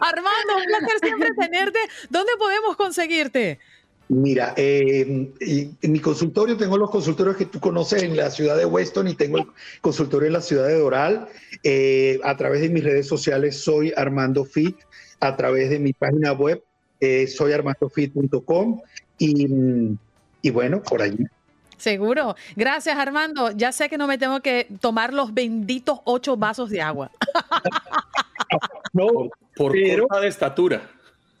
[0.00, 1.78] Armando, un placer siempre tenerte.
[2.08, 3.60] ¿Dónde podemos conseguirte?
[4.08, 5.32] Mira, eh,
[5.80, 9.14] en mi consultorio tengo los consultorios que tú conoces en la ciudad de Weston y
[9.14, 9.46] tengo el
[9.80, 11.28] consultorio en la ciudad de Doral.
[11.62, 14.76] Eh, a través de mis redes sociales soy Armando Fit,
[15.20, 16.62] a través de mi página web
[17.00, 18.80] eh, soy armandofit.com
[19.18, 19.96] y,
[20.42, 21.24] y bueno, por allí.
[21.76, 22.36] Seguro.
[22.56, 23.50] Gracias, Armando.
[23.52, 27.10] Ya sé que no me tengo que tomar los benditos ocho vasos de agua.
[28.92, 29.06] no,
[29.56, 30.90] por pero- corta de estatura.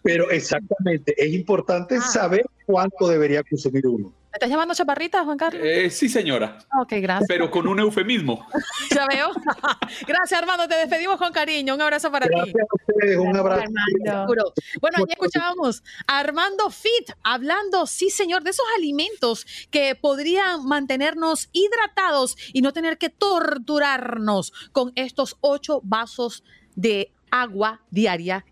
[0.04, 2.00] Pero exactamente, es importante Ah.
[2.02, 4.08] saber cuánto debería consumir uno.
[4.30, 5.62] ¿Me estás llamando chaparrita, Juan Carlos?
[5.64, 7.28] Eh, sí, señora, Ok, gracias.
[7.28, 8.44] pero con un eufemismo.
[8.90, 9.30] Ya veo.
[10.06, 10.68] Gracias, Armando.
[10.68, 11.74] Te despedimos con cariño.
[11.74, 12.32] Un abrazo para ti.
[12.34, 13.62] Gracias a ustedes, un abrazo.
[13.62, 14.52] Armando.
[14.80, 21.48] Bueno, ya escuchábamos a Armando Fit hablando, sí, señor, de esos alimentos que podrían mantenernos
[21.52, 26.44] hidratados y no tener que torturarnos con estos ocho vasos
[26.76, 28.44] de agua diaria.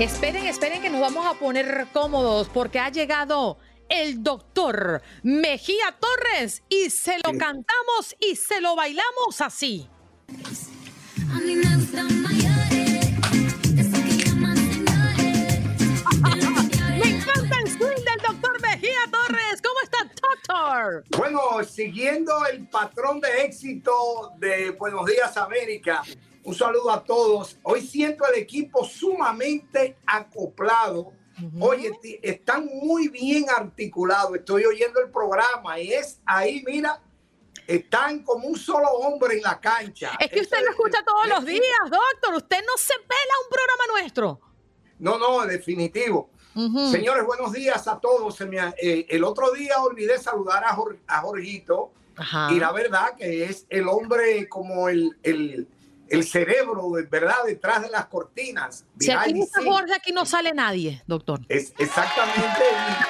[0.00, 3.58] Esperen, esperen que nos vamos a poner cómodos porque ha llegado
[3.90, 9.90] el doctor Mejía Torres y se lo cantamos y se lo bailamos así.
[11.30, 13.10] A mí me gustan mayores,
[13.76, 16.02] esos que llaman señores.
[16.98, 19.60] Me encanta el swing del doctor Mejía Torres.
[19.62, 21.04] ¿Cómo está, doctor?
[21.18, 26.02] Bueno, siguiendo el patrón de éxito de Buenos Días América,
[26.44, 27.58] un saludo a todos.
[27.62, 31.12] Hoy siento el equipo sumamente acoplado.
[31.58, 31.90] Oye,
[32.22, 34.36] están muy bien articulados.
[34.36, 37.00] Estoy oyendo el programa y es ahí, mira,
[37.66, 40.10] están como un solo hombre en la cancha.
[40.18, 42.34] Es que usted Eso lo escucha todos los días, doctor.
[42.34, 44.40] Usted no se pela un programa nuestro.
[44.98, 46.28] No, no, definitivo.
[46.90, 48.36] Señores, buenos días a todos.
[48.36, 51.92] Se me ha- eh, el otro día olvidé saludar a, Jor- a Jorgito.
[52.16, 52.48] Ajá.
[52.52, 55.68] Y la verdad que es el hombre como el, el,
[56.10, 57.36] el cerebro, ¿verdad?
[57.46, 58.84] Detrás de las cortinas.
[58.98, 59.62] Si aquí no está.
[59.62, 61.40] Jorge, aquí no sale nadie, doctor.
[61.48, 62.62] Es exactamente,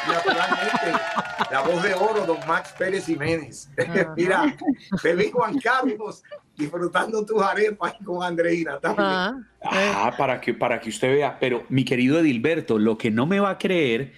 [0.06, 1.02] y naturalmente,
[1.50, 3.68] la voz de oro, don Max Pérez Jiménez.
[3.78, 4.12] Ajá.
[4.16, 4.56] Mira,
[5.00, 6.22] feliz Juan Carlos,
[6.56, 9.06] disfrutando tus arepas con Andreina también.
[9.08, 11.38] Ah, Ah, para que, para que usted vea.
[11.38, 14.12] Pero mi querido Edilberto, lo que no me va a creer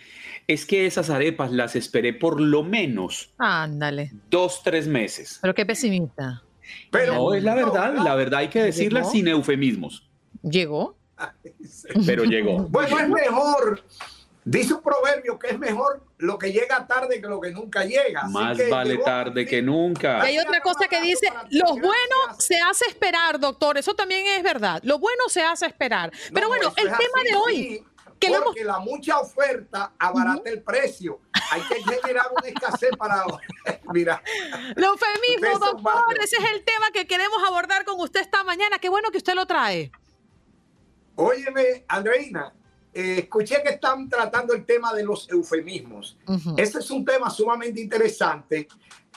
[0.46, 4.12] es que esas arepas las esperé por lo menos ándale.
[4.30, 5.38] dos, tres meses.
[5.40, 6.42] Pero qué pesimista.
[6.90, 9.10] Pero No, es la verdad, la verdad hay que decirla ¿Llegó?
[9.12, 10.08] sin eufemismos,
[10.42, 10.96] ¿Llegó?
[12.06, 12.66] pero llegó.
[12.68, 13.82] Bueno, es mejor,
[14.44, 18.20] dice un proverbio que es mejor lo que llega tarde que lo que nunca llega.
[18.22, 20.22] Así Más que vale llegó- tarde que Y nunca.
[20.22, 23.76] hay otra cosa que dice, lo bueno se hace esperar, doctor.
[23.78, 24.80] Eso también es verdad.
[24.84, 26.12] Lo bueno se hace esperar.
[26.32, 27.84] Pero No, bueno, el tema así, de hoy, sí,
[28.26, 31.20] que porque la mucha oferta abarata el precio.
[31.50, 33.24] Hay que generar una escasez para.
[33.92, 34.22] Mira,
[34.76, 38.78] Lo son doctor, ese es el tema que queremos abordar con usted esta mañana.
[38.78, 39.92] Qué bueno que usted lo trae.
[41.16, 42.54] óyeme, Andreina,
[42.94, 46.18] eh, escuché que están tratando el tema de los eufemismos.
[46.56, 48.68] Ese es un tema sumamente interesante.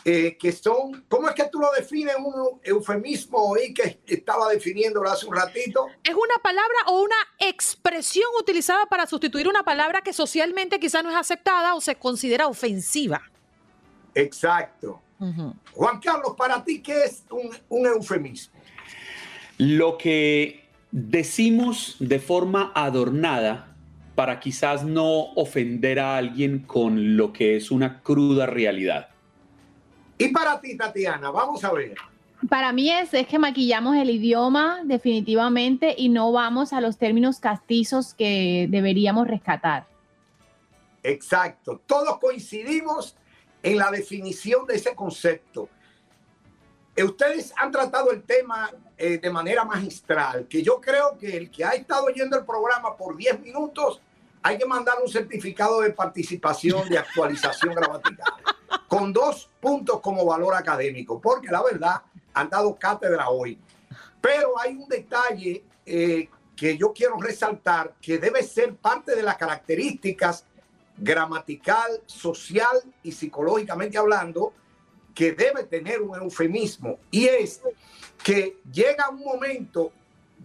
[0.07, 5.09] Eh, que son, ¿cómo es que tú lo defines un eufemismo y que estaba definiéndolo
[5.09, 5.87] hace un ratito?
[6.03, 11.09] Es una palabra o una expresión utilizada para sustituir una palabra que socialmente quizá no
[11.09, 13.19] es aceptada o se considera ofensiva.
[14.13, 15.01] Exacto.
[15.73, 18.53] Juan Carlos, para ti, ¿qué es un, un eufemismo?
[19.57, 23.75] Lo que decimos de forma adornada
[24.13, 29.14] para quizás no ofender a alguien con lo que es una cruda realidad.
[30.17, 31.95] Y para ti, Tatiana, vamos a ver.
[32.49, 37.39] Para mí es, es que maquillamos el idioma definitivamente y no vamos a los términos
[37.39, 39.87] castizos que deberíamos rescatar.
[41.01, 41.81] Exacto.
[41.85, 43.15] Todos coincidimos
[43.63, 45.69] en la definición de ese concepto.
[46.95, 51.49] Eh, Ustedes han tratado el tema eh, de manera magistral, que yo creo que el
[51.49, 54.01] que ha estado oyendo el programa por 10 minutos,
[54.45, 58.31] hay que mandar un certificado de participación de actualización gramatical,
[58.87, 63.57] con dos puntos como valor académico, porque la verdad han dado cátedra hoy.
[64.21, 69.35] Pero hay un detalle eh, que yo quiero resaltar, que debe ser parte de las
[69.35, 70.45] características
[70.95, 74.53] gramatical, social y psicológicamente hablando,
[75.15, 76.99] que debe tener un eufemismo.
[77.09, 77.61] Y es
[78.23, 79.91] que llega un momento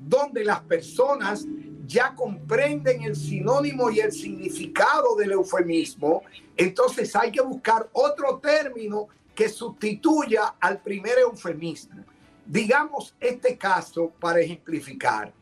[0.07, 1.47] donde las personas
[1.87, 6.23] ya comprenden el sinónimo y el significado del eufemismo,
[6.57, 12.05] entonces hay que buscar otro término que sustituya al primer eufemismo.
[12.47, 15.33] Digamos este caso para ejemplificar.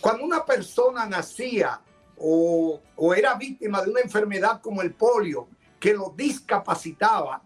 [0.00, 1.80] Cuando una persona nacía
[2.16, 5.48] o, o era víctima de una enfermedad como el polio,
[5.78, 7.42] que lo discapacitaba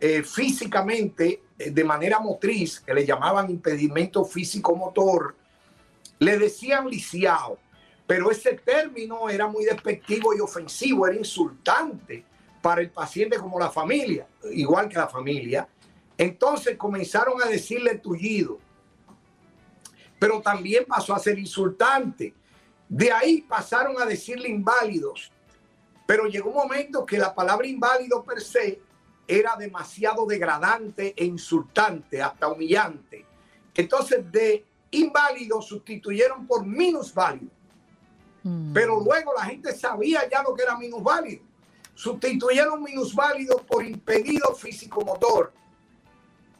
[0.00, 5.34] eh, físicamente eh, de manera motriz, que le llamaban impedimento físico-motor,
[6.18, 7.58] le decían lisiado,
[8.06, 12.24] pero ese término era muy despectivo y ofensivo, era insultante
[12.62, 15.68] para el paciente como la familia, igual que la familia.
[16.16, 18.58] Entonces comenzaron a decirle tullido,
[20.18, 22.34] pero también pasó a ser insultante.
[22.88, 25.30] De ahí pasaron a decirle inválidos,
[26.06, 28.80] pero llegó un momento que la palabra inválido per se
[29.28, 33.26] era demasiado degradante e insultante, hasta humillante.
[33.74, 37.50] Entonces de inválido sustituyeron por minusválido.
[38.72, 41.42] Pero luego la gente sabía ya lo que era minusválido.
[41.94, 45.52] Sustituyeron minusválido por impedido físico-motor.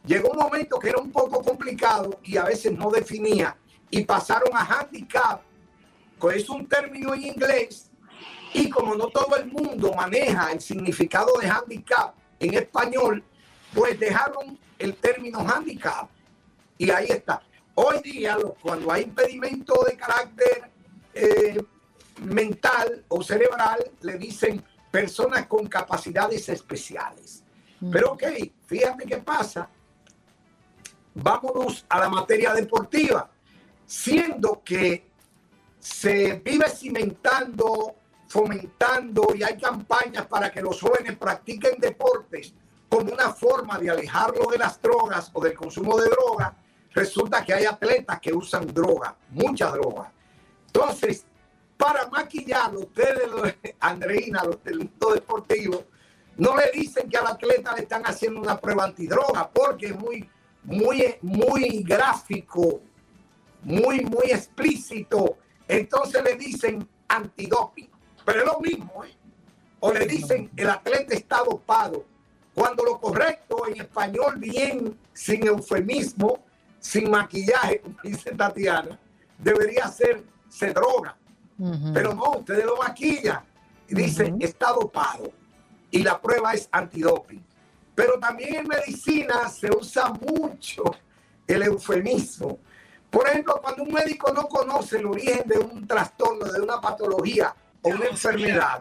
[0.05, 3.57] Llegó un momento que era un poco complicado y a veces no definía
[3.91, 5.41] y pasaron a handicap,
[6.21, 7.91] que es un término en inglés
[8.53, 13.23] y como no todo el mundo maneja el significado de handicap en español,
[13.75, 16.09] pues dejaron el término handicap
[16.77, 17.43] y ahí está.
[17.81, 20.69] Hoy día, cuando hay impedimento de carácter
[21.15, 21.65] eh,
[22.23, 27.45] mental o cerebral, le dicen personas con capacidades especiales.
[27.93, 28.25] Pero ok,
[28.67, 29.71] fíjate qué pasa.
[31.15, 33.31] Vámonos a la materia deportiva.
[33.87, 35.07] Siendo que
[35.79, 37.95] se vive cimentando,
[38.27, 42.53] fomentando y hay campañas para que los jóvenes practiquen deportes
[42.89, 46.55] como una forma de alejarlos de las drogas o del consumo de drogas,
[46.99, 50.13] resulta que hay atletas que usan droga, mucha droga.
[50.67, 51.25] Entonces,
[51.77, 53.29] para maquillarlo, ustedes,
[53.81, 55.85] Andreina, los del deportivo,
[56.37, 60.29] no le dicen que al atleta le están haciendo una prueba antidroga porque es muy,
[60.65, 62.81] muy, muy gráfico,
[63.63, 65.39] muy, muy explícito.
[65.67, 67.91] Entonces le dicen antidoping,
[68.25, 69.15] pero es lo mismo, ¿eh?
[69.81, 72.05] O le dicen el atleta está dopado,
[72.55, 76.48] cuando lo correcto en español bien, sin eufemismo,
[76.79, 78.99] sin maquillaje, como dice Tatiana,
[79.39, 81.17] debería ser se droga.
[81.93, 83.43] Pero no, ustedes lo maquillan
[83.89, 85.33] y dicen está dopado
[85.91, 87.45] y la prueba es antidoping.
[87.95, 90.85] Pero también en medicina se usa mucho
[91.47, 92.59] el eufemismo.
[93.11, 97.55] Por ejemplo, cuando un médico no conoce el origen de un trastorno, de una patología
[97.83, 98.81] o una enfermedad,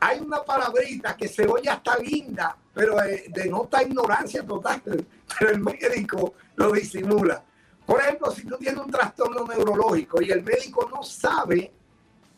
[0.00, 4.82] hay una palabrita que se oye hasta linda, pero eh, denota ignorancia total.
[5.38, 7.44] Pero el médico lo disimula.
[7.84, 11.72] Por ejemplo, si tú tienes un trastorno neurológico y el médico no sabe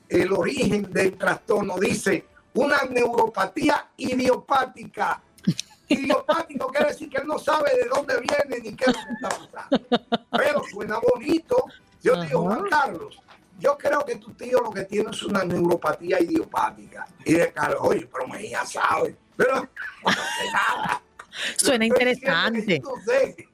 [0.09, 5.23] el origen del trastorno, dice una neuropatía idiopática.
[5.89, 9.13] Idiopático quiere decir que él no sabe de dónde viene ni qué es lo que
[9.13, 10.27] está pasando.
[10.31, 11.65] Pero suena bonito.
[12.03, 13.21] Yo te digo, Juan Carlos,
[13.61, 17.07] yo creo que tu tío lo que tiene es una neuropatía idiopática.
[17.25, 19.17] Y de Carlos, oye, pero me ya sabe.
[19.37, 19.69] Pero no
[20.53, 21.03] nada.
[21.57, 22.83] Suena interesante.
[23.05, 23.49] sé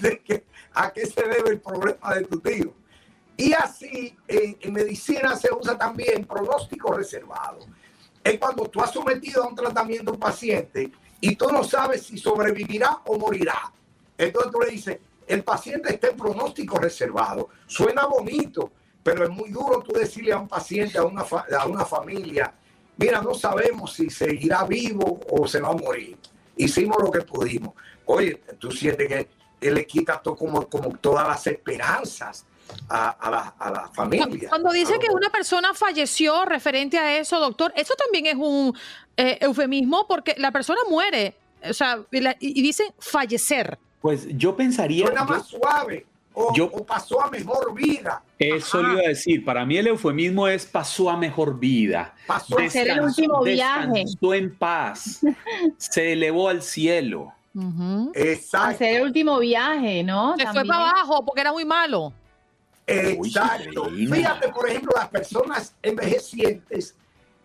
[0.00, 2.72] de que- a qué se debe el problema de tu tío.
[3.36, 7.58] Y así en, en medicina se usa también pronóstico reservado.
[8.22, 12.02] Es cuando tú has sometido a un tratamiento a un paciente y tú no sabes
[12.04, 13.72] si sobrevivirá o morirá.
[14.16, 17.48] Entonces tú le dices, el paciente está en pronóstico reservado.
[17.66, 18.70] Suena bonito,
[19.02, 22.52] pero es muy duro tú decirle a un paciente, a una, fa- a una familia,
[22.96, 26.16] mira, no sabemos si seguirá vivo o se va a morir.
[26.56, 27.74] Hicimos lo que pudimos.
[28.04, 29.28] Oye, tú sientes que
[29.60, 32.44] él le quita todo como, como todas las esperanzas
[32.88, 34.48] a, a la, a la familia.
[34.48, 38.76] Cuando dice A que una persona falleció referente a eso, doctor, eso también es un
[39.16, 41.34] eh, eufemismo porque la persona muere,
[41.68, 43.78] o sea, y, la- y dicen fallecer.
[44.00, 45.06] Pues yo pensaría.
[45.06, 46.06] Suena yo- más suave
[46.48, 48.22] o, yo- o pasó a mejor vida.
[48.38, 48.86] Eso Ajá.
[48.88, 49.44] le iba a decir.
[49.44, 52.14] Para mí el eufemismo es pasó a mejor vida.
[52.26, 54.04] Pasó a Hacer el último viaje.
[54.22, 55.20] En paz.
[55.78, 57.32] Se elevó al cielo.
[57.54, 58.12] Ujú.
[58.14, 58.68] Exacto.
[58.68, 60.36] Hacer el último viaje, ¿no?
[60.36, 62.12] Se fue para abajo porque era muy malo.
[62.86, 63.84] Exacto.
[63.90, 66.94] Fíjate, por ejemplo, las personas envejecientes,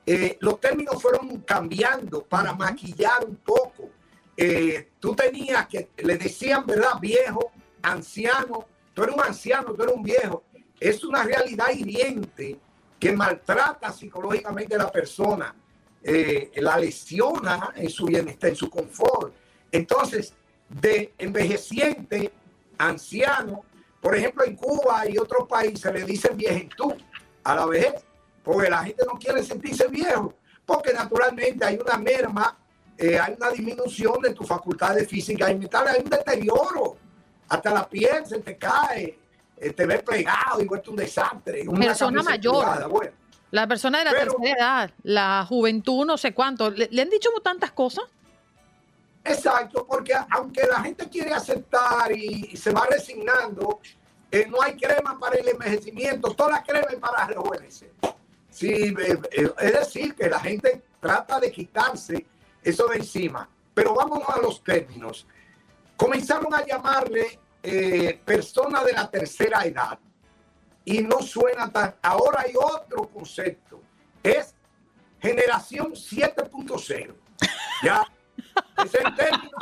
[0.05, 3.89] eh, los términos fueron cambiando para maquillar un poco.
[4.37, 6.99] Eh, tú tenías que, le decían, ¿verdad?
[6.99, 8.65] Viejo, anciano,
[8.95, 10.43] tú eres un anciano, tú eres un viejo.
[10.79, 12.57] Es una realidad hiriente
[12.99, 15.53] que maltrata psicológicamente a la persona,
[16.01, 19.33] eh, la lesiona en su bienestar, en su confort.
[19.71, 20.33] Entonces,
[20.69, 22.31] de envejeciente,
[22.77, 23.63] anciano,
[24.01, 26.93] por ejemplo, en Cuba y otros países le dicen viejentud
[27.43, 28.03] a la vejez,
[28.43, 30.33] porque la gente no quiere sentirse viejo,
[30.65, 32.57] porque naturalmente hay una merma,
[32.97, 36.97] eh, hay una disminución de tus facultades físicas y mentales, hay un deterioro,
[37.49, 39.17] hasta la piel se te cae,
[39.57, 41.67] eh, te ves plegado y vuelto un desastre.
[41.67, 42.89] una Persona mayor.
[42.89, 43.11] bueno.
[43.51, 46.69] La persona de la Pero- tercera edad, la juventud, no sé cuánto.
[46.71, 48.03] ¿Le, le han dicho tantas cosas?
[49.23, 53.79] Exacto, porque aunque la gente quiere aceptar y, y se va resignando,
[54.29, 57.91] eh, no hay crema para el envejecimiento, toda la crema es para rejuvenecer.
[58.49, 62.25] Sí, eh, eh, es decir, que la gente trata de quitarse
[62.63, 63.47] eso de encima.
[63.73, 65.25] Pero vámonos a los términos.
[65.97, 69.97] Comenzaron a llamarle eh, persona de la tercera edad
[70.83, 71.95] y no suena tan...
[72.01, 73.81] Ahora hay otro concepto,
[74.21, 74.53] es
[75.19, 77.15] generación 7.0.
[77.83, 78.05] Ya,
[78.83, 79.57] es el término.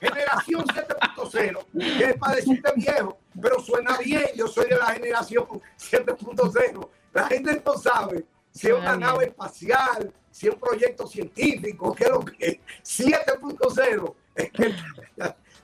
[0.00, 1.66] Generación 7.0,
[1.98, 4.26] que es para decirte viejo, pero suena bien.
[4.36, 5.44] Yo soy de la generación
[5.78, 6.88] 7.0.
[7.12, 12.04] La gente no sabe si es una nave espacial, si es un proyecto científico, qué
[12.04, 13.04] es lo que es.
[13.06, 14.74] 7.0 es que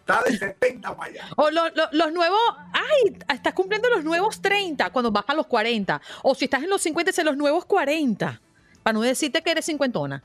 [0.07, 1.25] está de 70 para allá.
[1.37, 2.39] O lo- lo- los nuevos,
[2.73, 6.01] ay, estás cumpliendo los nuevos 30 cuando vas a los 40.
[6.23, 8.41] O si estás en los 50, es en los nuevos 40.
[8.83, 10.23] Para no decirte que eres cincuentona.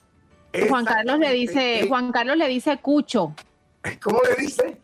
[0.67, 1.85] Juan Carlos le dice.
[1.87, 3.33] Juan Carlos le dice cucho,
[4.03, 4.77] ¿Cómo le dice?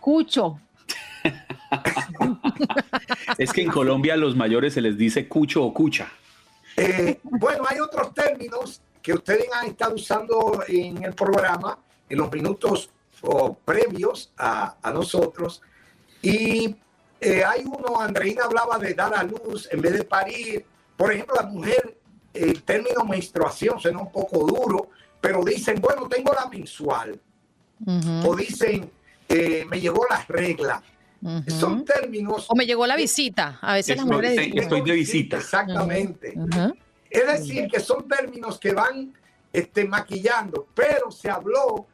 [0.00, 0.58] cucho.
[3.38, 6.10] Es que en Colombia a los mayores se les dice cucho o cucha.
[6.76, 11.78] Eh, bueno, hay otros términos que ustedes han estado usando en el programa
[12.08, 12.90] en los minutos
[13.22, 15.62] o, previos a, a nosotros.
[16.22, 16.76] Y
[17.20, 20.64] eh, hay uno, Andreina hablaba de dar a luz en vez de parir.
[20.96, 21.98] Por ejemplo, la mujer,
[22.34, 24.90] el término menstruación suena un poco duro,
[25.20, 27.18] pero dicen, bueno, tengo la mensual.
[28.26, 28.90] O dicen,
[29.28, 30.82] eh, me llegó la regla.
[31.48, 33.58] Son términos O me llegó la visita.
[33.60, 35.36] A veces las mujeres estoy- dicen, estoy de visita.
[35.36, 36.32] Exactamente.
[36.36, 36.74] Ujú.
[37.10, 39.12] Es decir, que son términos que van
[39.52, 41.86] este, maquillando, pero se habló,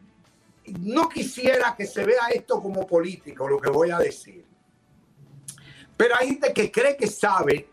[0.80, 4.44] no quisiera que se vea esto como político, lo que voy a decir.
[5.96, 7.68] Pero hay gente que cree que sabe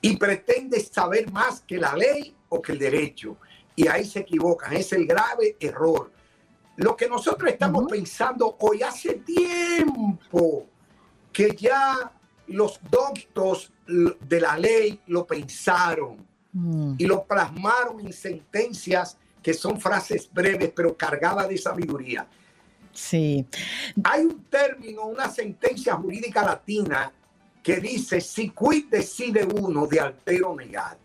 [0.00, 3.36] y pretende saber más que la ley o que el derecho.
[3.76, 6.10] Y ahí se equivocan, es el grave error.
[6.76, 10.66] Lo que nosotros estamos pensando hoy hace tiempo
[11.32, 12.12] que ya
[12.46, 16.94] los doctos de la ley lo pensaron Mm.
[16.98, 19.18] y lo plasmaron en sentencias
[19.48, 22.26] que son frases breves pero cargadas de sabiduría.
[22.92, 23.46] Sí.
[24.04, 27.10] Hay un término, una sentencia jurídica latina
[27.62, 30.98] que dice si quid decide uno de altero negar.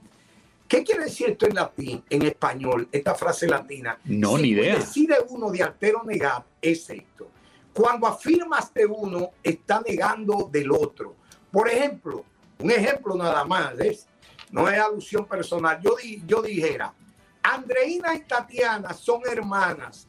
[0.67, 3.97] ¿Qué quiere decir esto en latín, en español, esta frase latina?
[4.03, 4.75] No, Si ni idea.
[4.75, 7.29] decide uno de altero negar es esto.
[7.71, 11.15] Cuando afirmas de uno, está negando del otro.
[11.49, 12.25] Por ejemplo,
[12.59, 14.05] un ejemplo nada más, ¿ves?
[14.51, 15.79] no es alusión personal.
[15.81, 16.93] Yo, di- yo dijera,
[17.43, 20.07] Andreina y Tatiana son hermanas,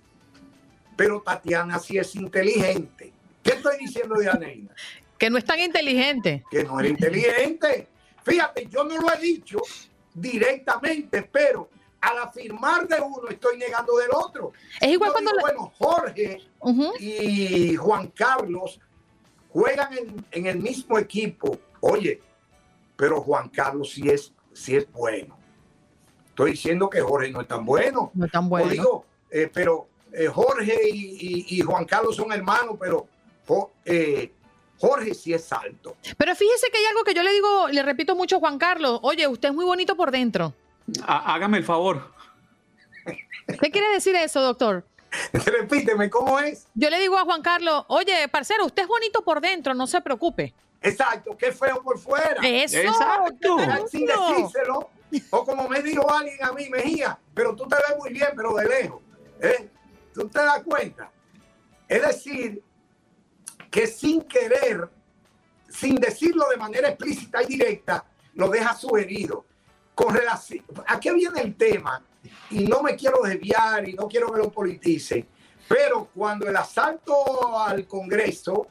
[0.96, 3.12] pero Tatiana sí es inteligente.
[3.42, 4.74] ¿Qué estoy diciendo de Andreina?
[5.18, 6.44] Que no es tan inteligente.
[6.50, 7.88] Que no era inteligente.
[8.24, 9.58] Fíjate, yo no lo he dicho
[10.12, 11.70] directamente, pero
[12.00, 14.52] al afirmar de uno estoy negando del otro.
[14.80, 16.40] Es igual Yo cuando digo, la- bueno, Jorge
[16.98, 18.80] y Juan Carlos
[19.50, 21.58] juegan en, en el mismo equipo.
[21.80, 22.20] Oye,
[22.96, 25.38] pero Juan Carlos sí es, sí es bueno.
[26.34, 28.10] Estoy diciendo que Jorge no es tan bueno.
[28.12, 28.68] No es tan O bueno.
[28.68, 33.06] digo, eh, pero eh, Jorge y, y- y Juan Carlos son hermanos, pero
[33.46, 34.32] Jo- eh,
[34.80, 35.96] Jorge sí es alto.
[36.18, 38.98] Pero fíjese que hay algo que yo le digo, le repito mucho a Juan Carlos.
[39.04, 40.52] Oye, usted es muy bonito por dentro.
[41.06, 42.12] Há- Hágame el favor.
[43.60, 44.84] ¿Qué quiere decir eso, doctor?
[45.32, 46.66] Repíteme, ¿cómo es?
[46.74, 50.00] Yo le digo a Juan Carlos, oye, parcero, usted es bonito por dentro, no se
[50.00, 50.52] preocupe.
[50.82, 52.42] Exacto, qué feo por fuera.
[52.42, 52.76] Eso.
[52.78, 53.56] Exacto.
[53.88, 54.90] Sin decírselo.
[55.30, 58.54] O como me dijo alguien a mí, Mejía, pero tú te ves muy bien, pero
[58.54, 59.02] de lejos.
[59.40, 59.70] ¿eh?
[60.12, 61.10] ¿Tú te das cuenta?
[61.88, 62.62] Es decir,
[63.70, 64.88] que sin querer,
[65.68, 69.44] sin decirlo de manera explícita y directa, lo deja sugerido.
[69.94, 72.04] Con relación, ¿a qué viene el tema?
[72.50, 75.28] Y no me quiero desviar y no quiero que lo politicen,
[75.68, 78.66] pero cuando el asalto al Congreso,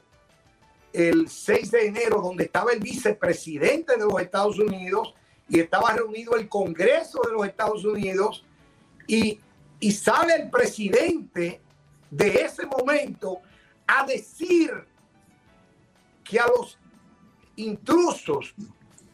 [0.92, 5.14] el 6 de enero, donde estaba el vicepresidente de los Estados Unidos
[5.50, 8.44] y estaba reunido el Congreso de los Estados Unidos,
[9.08, 9.40] y,
[9.80, 11.62] y sale el presidente
[12.10, 13.42] de ese momento
[13.86, 14.72] a decir
[16.24, 16.78] que a los
[17.56, 18.54] intrusos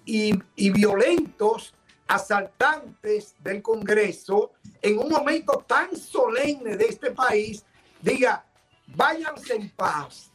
[0.06, 1.74] y, y violentos
[2.08, 4.52] asaltantes del Congreso,
[4.82, 7.64] en un momento tan solemne de este país,
[8.02, 8.44] diga,
[8.88, 10.32] váyanse en paz.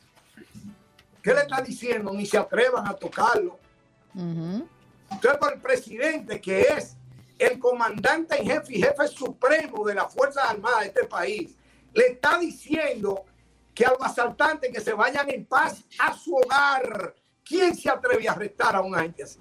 [1.22, 2.12] ¿Qué le está diciendo?
[2.12, 3.58] Ni se atrevan a tocarlo.
[5.40, 6.96] Por el presidente, que es
[7.38, 11.56] el comandante en jefe y jefe supremo de las Fuerzas Armadas de este país,
[11.94, 13.24] le está diciendo
[13.74, 17.14] que a los asaltantes que se vayan en paz a su hogar.
[17.42, 19.40] ¿Quién se atreve a arrestar a un agente así?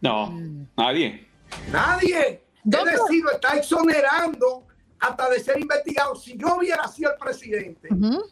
[0.00, 0.32] No,
[0.76, 1.28] nadie.
[1.70, 2.44] Nadie.
[2.64, 4.66] Es decir, lo está exonerando
[5.00, 6.14] hasta de ser investigado.
[6.14, 7.88] Si yo hubiera sido el presidente,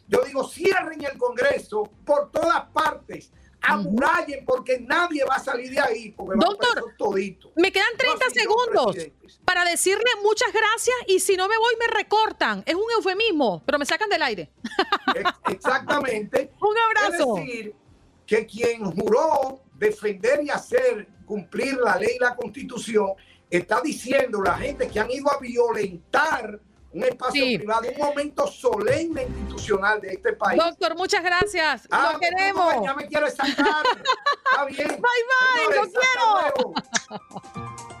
[0.07, 3.31] yo digo, cierren el Congreso por todas partes,
[3.61, 6.11] amurallen, porque nadie va a salir de ahí.
[6.11, 7.51] Porque va Doctor.
[7.55, 9.27] Me quedan 30 No, señor segundos presidente.
[9.45, 12.63] para decirle muchas gracias y si no me voy me recortan.
[12.65, 14.51] Es un eufemismo, pero me sacan del aire.
[15.15, 16.51] Ex- Exactamente.
[16.61, 17.37] Un abrazo.
[17.37, 17.75] Es decir,
[18.25, 23.09] que quien juró defender y hacer cumplir la ley y la constitución
[23.49, 26.59] está diciendo la gente que han ido a violentar
[26.93, 27.57] un espacio Sí.
[27.57, 30.61] privado, un momento solemne institucional de este país.
[30.61, 31.87] Doctor, muchas gracias.
[31.91, 32.73] Ah, lo tú queremos.
[32.83, 33.83] Ya me quieres sacar.
[34.51, 34.87] Está bien.
[34.87, 36.73] Bye, bye, Señores, lo quiero.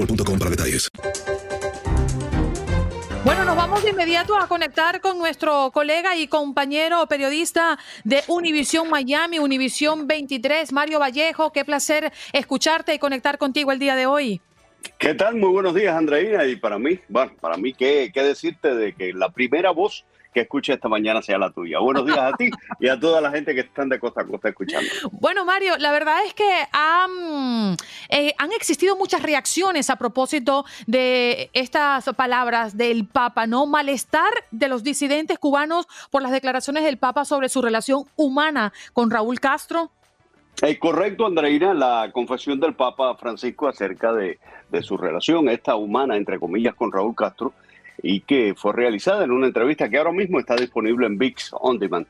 [0.05, 0.89] boostmobile.com para detalles.
[3.23, 8.89] Bueno, nos vamos de inmediato a conectar con nuestro colega y compañero periodista de Univisión
[8.89, 11.51] Miami, Univisión 23, Mario Vallejo.
[11.51, 14.41] Qué placer escucharte y conectar contigo el día de hoy.
[14.97, 15.35] ¿Qué tal?
[15.35, 16.45] Muy buenos días, Andreina.
[16.45, 20.03] Y para mí, bueno, para mí, ¿qué, qué decirte de que la primera voz
[20.33, 21.79] que escuche esta mañana sea la tuya?
[21.79, 24.49] Buenos días a ti y a toda la gente que están de costa a costa
[24.49, 24.89] escuchando.
[25.11, 27.75] Bueno, Mario, la verdad es que han,
[28.09, 33.65] eh, han existido muchas reacciones a propósito de estas palabras del Papa, ¿no?
[33.65, 39.11] Malestar de los disidentes cubanos por las declaraciones del Papa sobre su relación humana con
[39.11, 39.91] Raúl Castro.
[40.61, 44.37] Eh, correcto, Andreina, la confesión del Papa Francisco acerca de,
[44.69, 47.53] de su relación, esta humana, entre comillas, con Raúl Castro,
[48.03, 51.79] y que fue realizada en una entrevista que ahora mismo está disponible en VIX On
[51.79, 52.07] Demand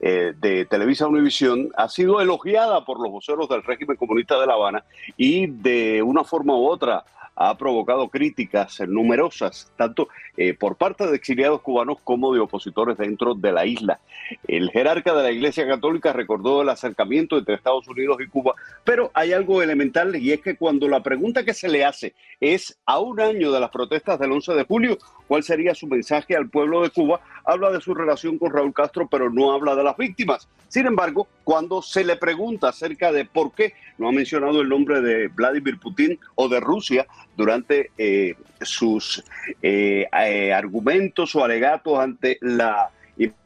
[0.00, 4.54] eh, de Televisa Univisión, ha sido elogiada por los voceros del régimen comunista de La
[4.54, 4.84] Habana
[5.16, 7.04] y de una forma u otra
[7.36, 13.34] ha provocado críticas numerosas, tanto eh, por parte de exiliados cubanos como de opositores dentro
[13.34, 14.00] de la isla.
[14.46, 19.10] El jerarca de la Iglesia Católica recordó el acercamiento entre Estados Unidos y Cuba, pero
[19.14, 23.00] hay algo elemental y es que cuando la pregunta que se le hace es a
[23.00, 26.82] un año de las protestas del 11 de julio, ¿cuál sería su mensaje al pueblo
[26.82, 27.20] de Cuba?
[27.44, 30.48] Habla de su relación con Raúl Castro, pero no habla de las víctimas.
[30.68, 35.00] Sin embargo, cuando se le pregunta acerca de por qué no ha mencionado el nombre
[35.00, 37.06] de Vladimir Putin o de Rusia
[37.36, 39.22] durante eh, sus
[39.62, 42.90] eh, eh, argumentos o alegatos ante la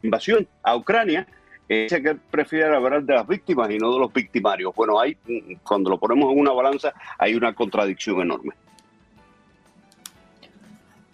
[0.02, 1.26] invasión a Ucrania,
[1.68, 4.74] eh, dice que prefiere hablar de las víctimas y no de los victimarios.
[4.74, 8.54] Bueno, hay, mm, cuando lo ponemos en una balanza, hay una contradicción enorme.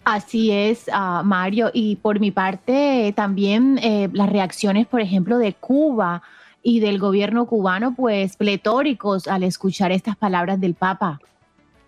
[0.05, 1.71] Así es, ah, Mario.
[1.73, 6.21] Y por mi parte, también eh, las reacciones, por ejemplo, de Cuba
[6.61, 11.19] y del gobierno cubano, pues pletóricos al escuchar estas palabras del Papa.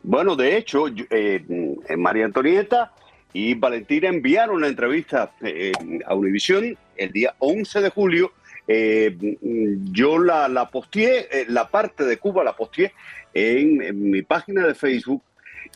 [0.04, 2.92] Bueno, de hecho, eh, mm, María Antonieta
[3.34, 5.72] y Valentina enviaron la entrevista eh,
[6.06, 8.32] a Univisión el día 11 de julio.
[8.68, 12.94] Eh, mm, yo la, la posteé, eh, la parte de Cuba la posteé
[13.34, 15.22] en mi página de Facebook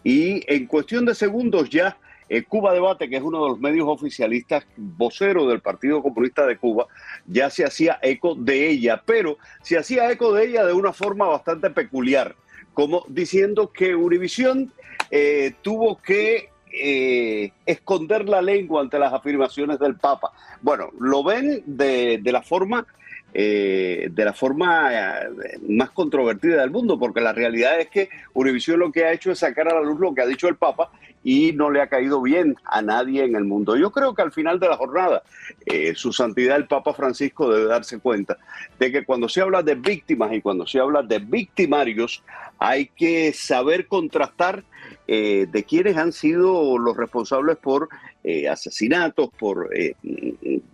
[0.04, 1.98] y en cuestión de segundos ya
[2.32, 6.58] eh, Cuba Debate, que es uno de los medios oficialistas, vocero del Partido Comunista de
[6.58, 6.88] Cuba,
[7.28, 11.28] ya se hacía eco de ella, pero se hacía eco de ella de una forma
[11.28, 12.38] bastante peculiar,
[12.74, 14.72] como diciendo que Univisión
[15.10, 20.32] eh, tuvo que eh, esconder la lengua ante las afirmaciones del Papa.
[20.62, 22.88] Bueno, lo ven de, de la forma
[23.34, 25.30] eh, de la forma eh,
[25.68, 29.40] más controvertida del mundo, porque la realidad es que Univisión lo que ha hecho es
[29.40, 30.92] sacar a la luz lo que ha dicho el Papa
[31.24, 33.78] y no le ha caído bien a nadie en el mundo.
[33.78, 35.24] Yo creo que al final de la jornada,
[35.66, 38.38] eh, su santidad el Papa Francisco debe darse cuenta
[38.80, 42.24] de que cuando se habla de víctimas y cuando se habla de victimarios,
[42.60, 44.64] hay que saber contrastar
[45.08, 47.90] de quiénes han sido los responsables por
[48.24, 49.96] eh, asesinatos, por eh,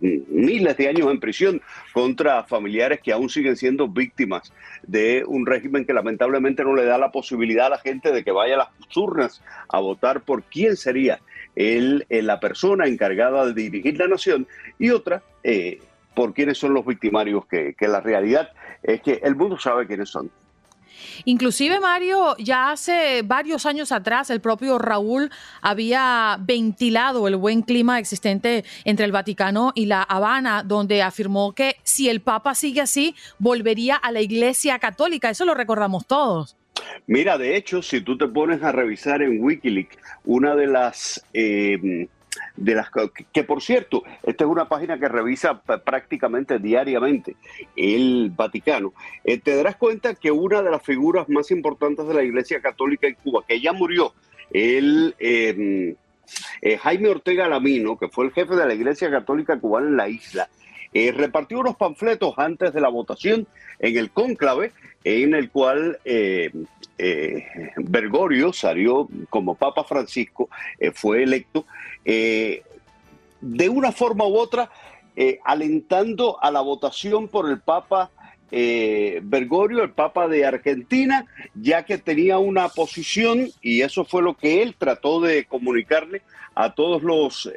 [0.00, 5.84] miles de años en prisión contra familiares que aún siguen siendo víctimas de un régimen
[5.84, 8.96] que lamentablemente no le da la posibilidad a la gente de que vaya a las
[8.96, 11.20] urnas a votar por quién sería
[11.56, 14.46] el, eh, la persona encargada de dirigir la nación
[14.78, 15.80] y otra, eh,
[16.14, 18.50] por quiénes son los victimarios, que, que la realidad
[18.82, 20.30] es que el mundo sabe quiénes son.
[21.24, 25.30] Inclusive, Mario, ya hace varios años atrás, el propio Raúl
[25.60, 31.76] había ventilado el buen clima existente entre el Vaticano y la Habana, donde afirmó que
[31.82, 35.30] si el Papa sigue así, volvería a la Iglesia Católica.
[35.30, 36.56] Eso lo recordamos todos.
[37.06, 41.24] Mira, de hecho, si tú te pones a revisar en Wikileaks, una de las...
[41.32, 42.08] eh,
[42.58, 42.88] de las
[43.32, 47.36] que, por cierto, esta es una página que revisa prácticamente diariamente
[47.76, 48.92] el Vaticano,
[49.24, 53.06] eh, te darás cuenta que una de las figuras más importantes de la Iglesia Católica
[53.06, 54.12] en Cuba, que ya murió,
[54.50, 55.94] el eh,
[56.62, 60.08] eh, Jaime Ortega Lamino, que fue el jefe de la Iglesia Católica cubana en la
[60.08, 60.48] isla,
[60.92, 63.46] eh, repartió unos panfletos antes de la votación
[63.78, 64.72] en el cónclave,
[65.08, 66.50] en el cual eh,
[66.98, 67.46] eh,
[67.76, 71.64] Bergoglio salió como Papa Francisco, eh, fue electo,
[72.04, 72.62] eh,
[73.40, 74.70] de una forma u otra,
[75.44, 78.12] alentando a la votación por el Papa
[78.52, 84.34] eh, Bergoglio, el Papa de Argentina, ya que tenía una posición, y eso fue lo
[84.34, 86.22] que él trató de comunicarle
[86.54, 87.50] a todos los...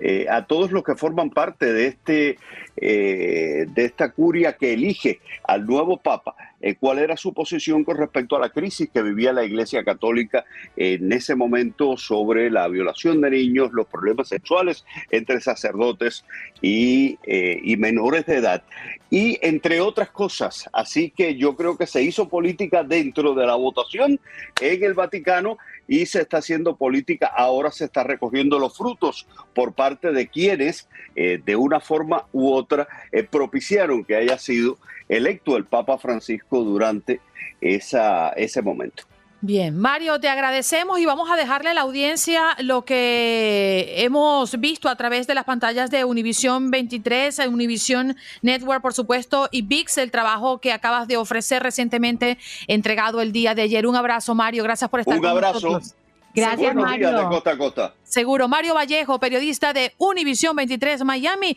[0.00, 2.38] eh, a todos los que forman parte de este
[2.76, 7.96] eh, de esta curia que elige al nuevo papa eh, cuál era su posición con
[7.96, 10.44] respecto a la crisis que vivía la Iglesia Católica
[10.76, 16.24] en ese momento sobre la violación de niños, los problemas sexuales entre sacerdotes
[16.60, 18.64] y, eh, y menores de edad
[19.08, 20.68] y entre otras cosas.
[20.72, 24.18] Así que yo creo que se hizo política dentro de la votación
[24.60, 25.58] en el Vaticano
[25.88, 30.88] y se está haciendo política, ahora se está recogiendo los frutos por parte de quienes
[31.16, 34.78] eh, de una forma u otra eh, propiciaron que haya sido
[35.08, 37.20] electo el Papa Francisco durante
[37.60, 39.04] esa, ese momento.
[39.40, 44.88] Bien, Mario, te agradecemos y vamos a dejarle a la audiencia lo que hemos visto
[44.88, 50.10] a través de las pantallas de Univisión 23, Univisión Network, por supuesto, y VIX, el
[50.10, 52.36] trabajo que acabas de ofrecer recientemente,
[52.66, 53.86] entregado el día de ayer.
[53.86, 55.54] Un abrazo, Mario, gracias por estar Un con abrazo.
[55.54, 55.94] nosotros.
[56.34, 57.28] Gracias, Buenos días de Mario.
[57.30, 57.94] costa a costa.
[58.02, 61.56] Seguro, Mario Vallejo, periodista de Univisión 23 Miami.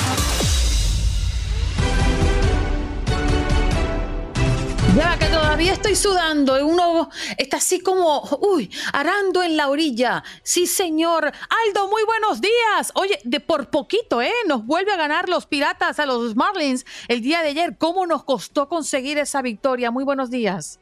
[4.95, 10.21] Ya que todavía estoy sudando, uno está así como, uy, arando en la orilla.
[10.43, 11.25] Sí, señor.
[11.25, 12.91] Aldo, muy buenos días.
[12.95, 14.33] Oye, de por poquito, ¿eh?
[14.47, 17.77] Nos vuelve a ganar los Piratas a los Marlins el día de ayer.
[17.77, 19.91] ¿Cómo nos costó conseguir esa victoria?
[19.91, 20.77] Muy buenos días.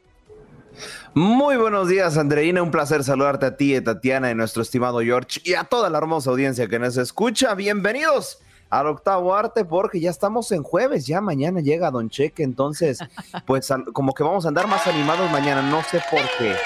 [1.14, 2.62] Muy buenos días, Andreina.
[2.62, 5.98] Un placer saludarte a ti, a Tatiana y nuestro estimado George y a toda la
[5.98, 7.54] hermosa audiencia que nos escucha.
[7.54, 8.38] Bienvenidos
[8.70, 13.00] al octavo arte porque ya estamos en jueves, ya mañana llega Don Cheque, entonces
[13.46, 16.56] pues como que vamos a andar más animados mañana, no sé por qué.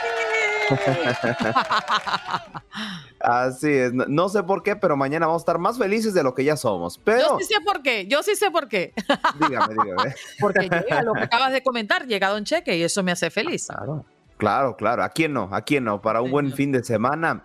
[3.20, 6.22] Así es, no, no sé por qué, pero mañana vamos a estar más felices de
[6.22, 6.96] lo que ya somos.
[6.96, 8.92] Yo Pero sí sé por qué, yo sí sé por qué.
[9.40, 10.14] dígame, dígame.
[10.40, 13.66] Porque llega lo que acabas de comentar, llega Don Cheque y eso me hace feliz.
[13.66, 14.04] Claro,
[14.36, 15.02] claro, claro.
[15.02, 15.48] ¿A quién no?
[15.52, 16.02] ¿A quién no?
[16.02, 17.44] Para un buen fin de semana.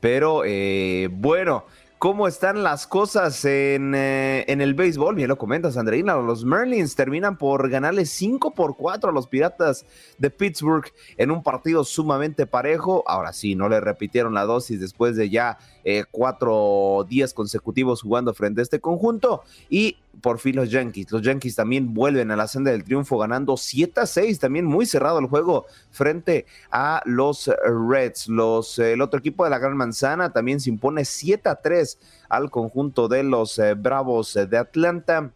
[0.00, 1.66] Pero eh, bueno,
[2.00, 5.14] ¿cómo están las cosas en, eh, en el béisbol?
[5.16, 6.16] Bien lo comentas, Andreina.
[6.16, 9.84] Los Merlins terminan por ganarle 5 por 4 a los Piratas
[10.16, 10.86] de Pittsburgh
[11.18, 13.04] en un partido sumamente parejo.
[13.06, 18.32] Ahora sí, no le repitieron la dosis después de ya eh, cuatro días consecutivos jugando
[18.32, 19.42] frente a este conjunto.
[19.68, 21.10] Y por fin los Yankees.
[21.10, 24.38] Los Yankees también vuelven a la senda del triunfo ganando 7 a 6.
[24.38, 27.50] También muy cerrado el juego frente a los
[27.88, 28.28] Reds.
[28.78, 31.98] El otro equipo de la Gran Manzana también se impone 7 a 3
[32.28, 35.32] al conjunto de los eh, Bravos de Atlanta.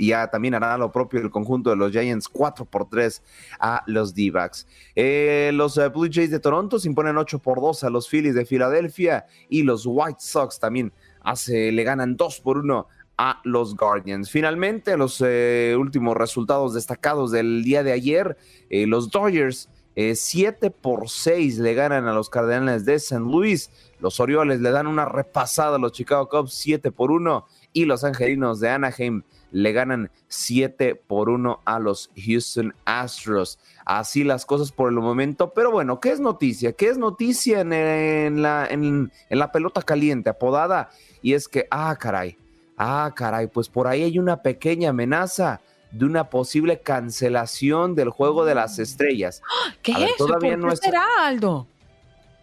[0.00, 3.20] Y ya también hará lo propio el conjunto de los Giants 4 por 3
[3.58, 4.66] a los D-backs.
[4.94, 8.36] Eh, los eh, Blue Jays de Toronto se imponen 8 por 2 a los Phillies
[8.36, 9.26] de Filadelfia.
[9.48, 12.86] Y los White Sox también hace, le ganan 2 por 1
[13.18, 14.30] a los Guardians.
[14.30, 18.38] Finalmente, los eh, últimos resultados destacados del día de ayer,
[18.70, 19.68] eh, los Dodgers
[20.14, 24.86] 7 por 6 le ganan a los Cardenales de San Luis, los Orioles le dan
[24.86, 29.72] una repasada a los Chicago Cubs 7 por 1 y los Angelinos de Anaheim le
[29.72, 33.58] ganan 7 por 1 a los Houston Astros.
[33.84, 36.72] Así las cosas por el momento, pero bueno, ¿qué es noticia?
[36.74, 40.90] ¿Qué es noticia en, la, en la pelota caliente, apodada?
[41.22, 42.36] Y es que, ah, caray,
[42.78, 45.60] ah, caray, pues por ahí hay una pequeña amenaza
[45.90, 49.42] de una posible cancelación del juego de las estrellas.
[49.82, 50.26] ¿Qué ver, es eso?
[50.26, 51.66] todavía ¿Por no qué es- será, Aldo?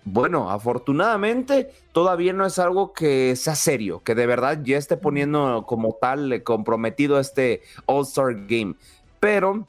[0.07, 5.63] Bueno, afortunadamente todavía no es algo que sea serio, que de verdad ya esté poniendo
[5.67, 8.75] como tal eh, comprometido este All-Star Game.
[9.19, 9.67] Pero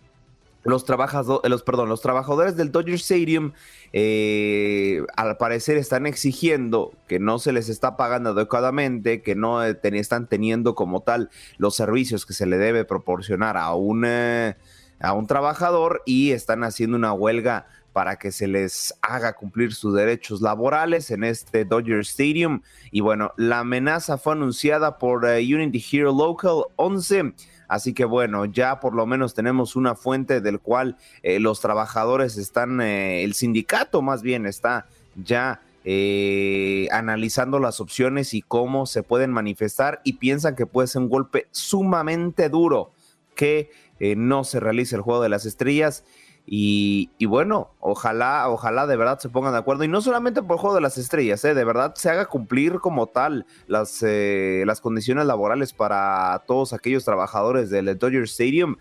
[0.66, 3.52] los, trabajadores, los, perdón, los trabajadores del Dodger Stadium
[3.92, 9.78] eh, al parecer están exigiendo que no se les está pagando adecuadamente, que no eh,
[9.82, 14.56] están teniendo como tal los servicios que se le debe proporcionar a un, eh,
[15.00, 19.94] a un trabajador y están haciendo una huelga para que se les haga cumplir sus
[19.94, 22.60] derechos laborales en este Dodger Stadium.
[22.90, 27.32] Y bueno, la amenaza fue anunciada por eh, Unity Hero Local 11.
[27.68, 32.36] Así que bueno, ya por lo menos tenemos una fuente del cual eh, los trabajadores
[32.36, 34.86] están, eh, el sindicato más bien está
[35.16, 41.02] ya eh, analizando las opciones y cómo se pueden manifestar y piensan que puede ser
[41.02, 42.90] un golpe sumamente duro
[43.36, 46.02] que eh, no se realice el juego de las estrellas.
[46.48, 49.82] Y, bueno, ojalá, ojalá de verdad se pongan de acuerdo.
[49.82, 51.54] Y no solamente por el juego de las estrellas, ¿eh?
[51.54, 57.04] de verdad se haga cumplir como tal las, eh, las condiciones laborales para todos aquellos
[57.04, 58.76] trabajadores del Dodger Stadium.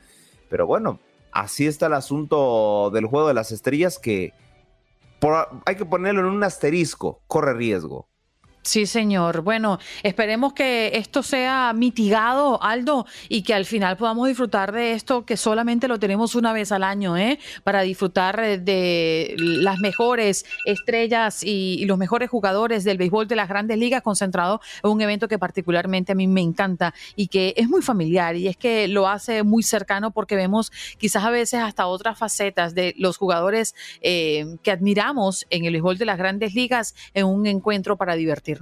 [0.48, 1.00] Pero bueno,
[1.32, 4.34] así está el asunto del juego de las estrellas que
[5.66, 8.08] hay que ponerlo en un asterisco, corre riesgo.
[8.66, 9.42] Sí, señor.
[9.42, 15.24] Bueno, esperemos que esto sea mitigado, Aldo, y que al final podamos disfrutar de esto
[15.24, 17.38] que solamente lo tenemos una vez al año, ¿eh?
[17.64, 23.50] Para disfrutar de las mejores estrellas y, y los mejores jugadores del béisbol de las
[23.50, 27.70] grandes ligas concentrado en un evento que particularmente a mí me encanta y que es
[27.70, 31.86] muy familiar y es que lo hace muy cercano porque vemos quizás a veces hasta
[31.86, 36.96] otras facetas de los jugadores eh, que admiramos en el béisbol de las grandes ligas
[37.14, 38.55] en un encuentro para divertirnos.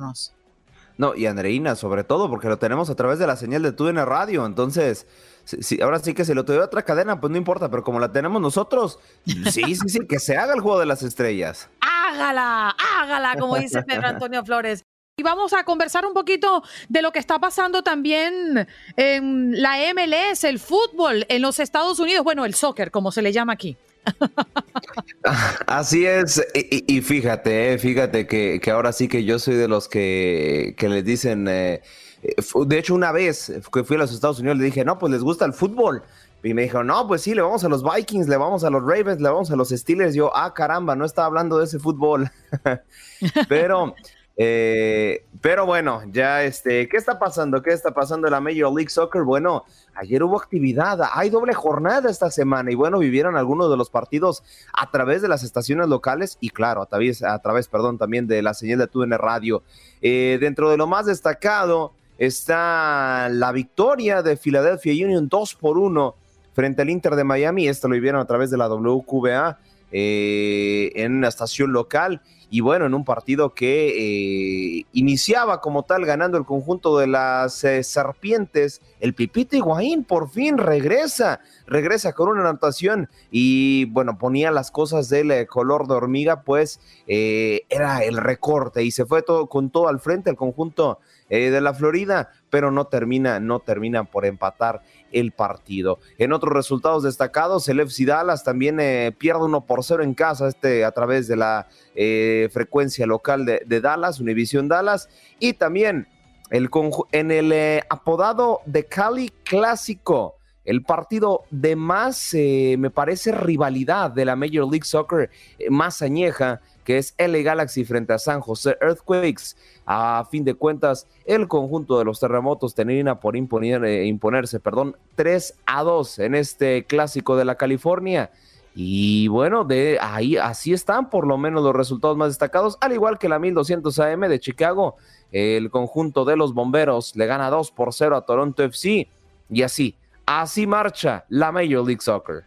[0.97, 4.05] No, y Andreina, sobre todo, porque lo tenemos a través de la señal de TUDN
[4.05, 4.45] Radio.
[4.45, 5.07] Entonces,
[5.43, 7.99] si, si- ahora sí que si lo tuviera otra cadena, pues no importa, pero como
[7.99, 11.67] la tenemos nosotros, sí, sí, sí, que se haga el juego de las estrellas.
[11.81, 14.83] hágala, hágala, como dice Pedro Antonio Flores.
[15.17, 20.43] Y vamos a conversar un poquito de lo que está pasando también en la MLS,
[20.43, 23.77] el fútbol en los Estados Unidos, bueno, el soccer, como se le llama aquí.
[25.67, 29.87] Así es, y, fíjate, eh, fíjate que, que ahora sí que yo soy de los
[29.87, 31.81] que, que les dicen, eh,
[32.21, 32.35] eh,
[32.65, 35.21] de hecho una vez que fui a los Estados Unidos le dije, no, pues les
[35.21, 36.03] gusta el fútbol.
[36.45, 38.81] Y me dijo, no, pues sí, le vamos a los Vikings, le vamos a los
[38.81, 40.13] Ravens, le vamos a los Steelers.
[40.13, 42.29] Yo, ah, caramba, no estaba hablando de ese fútbol.
[43.47, 43.95] pero,
[44.35, 47.61] eh, pero bueno, ya este, ¿qué está pasando?
[47.61, 49.23] ¿Qué está pasando en la Major League Soccer?
[49.23, 53.89] Bueno, ayer hubo actividad, hay doble jornada esta semana y bueno, vivieron algunos de los
[53.89, 58.25] partidos a través de las estaciones locales y claro, a través, a través perdón, también
[58.27, 59.63] de la señal de TUDN Radio.
[60.01, 66.15] Eh, dentro de lo más destacado está la victoria de Philadelphia Union 2 por 1
[66.53, 67.67] frente al Inter de Miami.
[67.67, 69.59] Esto lo vivieron a través de la WQBA
[69.93, 72.21] eh, en una estación local.
[72.49, 77.63] Y bueno, en un partido que eh, iniciaba como tal ganando el conjunto de las
[77.63, 84.51] eh, serpientes, el Pipito Higuaín por fin regresa, regresa con una anotación y bueno, ponía
[84.51, 89.47] las cosas del eh, color de hormiga, pues era el recorte y se fue todo
[89.47, 90.99] con todo al frente el conjunto
[91.33, 95.97] eh, de la Florida, pero no termina, no termina por empatar el partido.
[96.19, 100.47] En otros resultados destacados, el FC Dallas también eh, pierde 1 por 0 en casa
[100.47, 105.09] este, a través de la eh, frecuencia local de, Dallas, Univision Dallas,
[105.39, 106.07] y también
[106.51, 106.69] el
[107.11, 110.35] en el eh, apodado de Cali Clásico,
[110.65, 116.01] el partido de más, eh, me parece, rivalidad de la Major League Soccer eh, más
[116.01, 119.55] añeja, que es LA Galaxy frente a San José Earthquakes.
[119.85, 125.55] A fin de cuentas, el conjunto de los terremotos termina por eh, imponerse, perdón, 3
[125.65, 128.31] a 2 en este clásico de la California.
[128.75, 133.19] Y bueno, de ahí así están por lo menos los resultados más destacados, al igual
[133.19, 134.95] que la 1200 AM de Chicago.
[135.31, 139.09] El conjunto de los bomberos le gana 2 por 0 a Toronto FC.
[139.49, 139.95] Y así,
[140.25, 142.43] así marcha la Major League Soccer.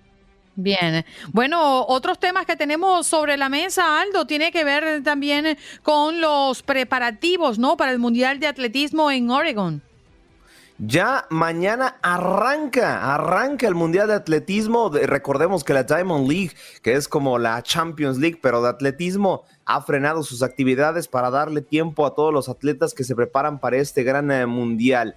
[0.59, 6.21] Bien, bueno, otros temas que tenemos sobre la mesa, Aldo, tiene que ver también con
[6.21, 7.77] los preparativos, ¿no?
[7.77, 9.83] Para el Mundial de Atletismo en Oregon.
[10.79, 14.91] Ya mañana arranca, arranca el Mundial de Atletismo.
[14.91, 16.53] De- recordemos que la Diamond League,
[16.83, 21.63] que es como la Champions League, pero de atletismo, ha frenado sus actividades para darle
[21.63, 25.17] tiempo a todos los atletas que se preparan para este gran eh, mundial.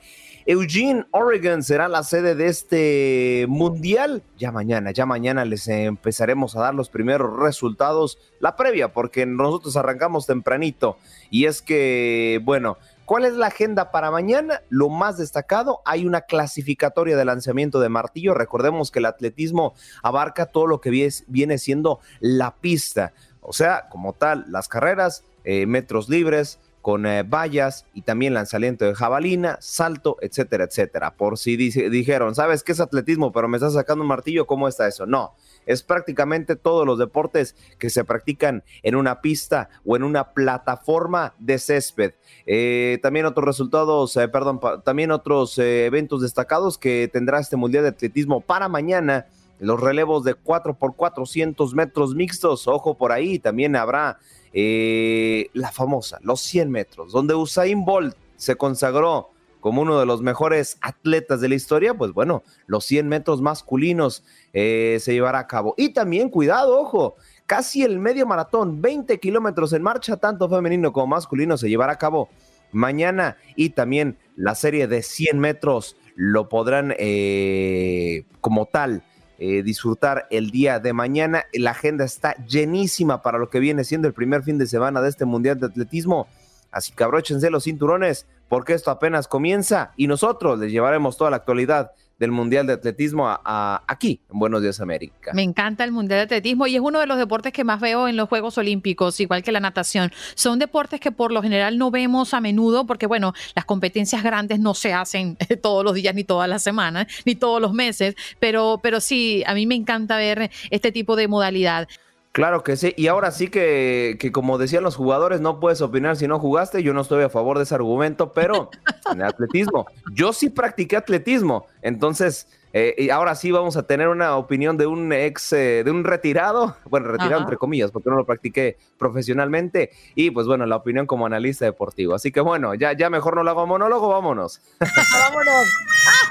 [0.51, 4.23] Eugene, Oregon será la sede de este mundial.
[4.39, 9.77] Ya mañana, ya mañana les empezaremos a dar los primeros resultados, la previa, porque nosotros
[9.77, 10.97] arrancamos tempranito.
[11.29, 14.61] Y es que, bueno, ¿Cuál es la agenda para mañana?
[14.69, 18.35] Lo más destacado, hay una clasificatoria de lanzamiento de martillo.
[18.35, 19.73] Recordemos que el atletismo
[20.03, 23.13] abarca todo lo que vie- viene siendo la pista.
[23.41, 28.85] O sea, como tal, las carreras, eh, metros libres, con eh, vallas y también lanzamiento
[28.85, 31.11] de jabalina, salto, etcétera, etcétera.
[31.11, 33.31] Por si dijeron, ¿sabes qué es atletismo?
[33.31, 35.05] Pero me estás sacando un martillo, ¿cómo está eso?
[35.05, 40.31] No, es prácticamente todos los deportes que se practican en una pista o en una
[40.31, 42.13] plataforma de césped.
[42.45, 47.89] Eh, también otros resultados, eh, perdón, también otros eventos destacados que tendrá este Mundial de
[47.89, 49.27] Atletismo para mañana.
[49.59, 54.17] Los relevos de 4 por 400 metros mixtos, ojo por ahí, también habrá
[54.53, 60.21] eh, la famosa, los 100 metros, donde Usain Bolt se consagró como uno de los
[60.21, 64.23] mejores atletas de la historia, pues bueno, los 100 metros masculinos
[64.53, 65.73] eh, se llevará a cabo.
[65.77, 71.07] Y también, cuidado, ojo, casi el medio maratón, 20 kilómetros en marcha, tanto femenino como
[71.07, 72.29] masculino, se llevará a cabo
[72.71, 73.37] mañana.
[73.55, 79.03] Y también la serie de 100 metros lo podrán eh, como tal
[79.41, 81.45] eh, disfrutar el día de mañana.
[81.53, 85.07] La agenda está llenísima para lo que viene siendo el primer fin de semana de
[85.07, 86.27] este Mundial de Atletismo.
[86.71, 91.37] Así que abróchense los cinturones porque esto apenas comienza y nosotros les llevaremos toda la
[91.37, 95.31] actualidad del Mundial de Atletismo aquí en Buenos Días América.
[95.33, 98.07] Me encanta el Mundial de Atletismo y es uno de los deportes que más veo
[98.07, 100.11] en los Juegos Olímpicos, igual que la natación.
[100.35, 104.59] Son deportes que por lo general no vemos a menudo porque, bueno, las competencias grandes
[104.59, 108.79] no se hacen todos los días, ni todas las semanas, ni todos los meses, pero,
[108.83, 111.87] pero sí, a mí me encanta ver este tipo de modalidad.
[112.31, 116.15] Claro que sí, y ahora sí que, que como decían los jugadores, no puedes opinar
[116.15, 118.69] si no jugaste, yo no estoy a favor de ese argumento, pero
[119.11, 124.07] en el atletismo, yo sí practiqué atletismo, entonces, eh, y ahora sí vamos a tener
[124.07, 127.43] una opinión de un ex, eh, de un retirado, bueno, retirado Ajá.
[127.43, 132.13] entre comillas, porque no lo practiqué profesionalmente, y pues bueno, la opinión como analista deportivo,
[132.13, 134.61] así que bueno, ya, ya mejor no lo hago monólogo, vámonos.
[134.79, 135.67] ¡Vámonos!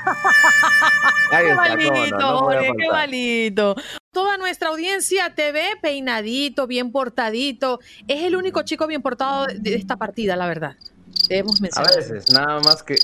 [1.31, 3.77] Ahí ¡Qué está, no, malito, no Jorge, qué malito!
[4.13, 7.81] Toda nuestra audiencia te ve peinadito, bien portadito.
[8.09, 10.77] Es el único chico bien portado de esta partida, la verdad.
[11.29, 11.97] Debemos A mencionar.
[11.97, 12.97] veces, nada más que...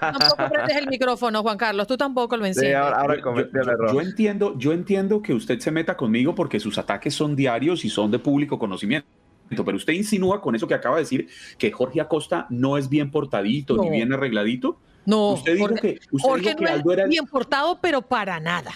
[0.00, 1.86] Tampoco prendes el micrófono, Juan Carlos.
[1.86, 2.76] Tú tampoco lo Sí, enciendes.
[2.76, 3.92] ahora, ahora Yo- cometí yo, el error.
[3.92, 7.90] yo entiendo, yo entiendo que usted se meta conmigo porque sus ataques son diarios y
[7.90, 9.06] son de público conocimiento.
[9.50, 13.10] Pero usted insinúa con eso que acaba de decir que Jorge Acosta no es bien
[13.10, 14.78] portadito ni bien arregladito.
[15.06, 18.02] No, Usted dijo Jorge, que, usted Jorge dijo que no Aldo era bien portado, pero
[18.02, 18.72] para nada.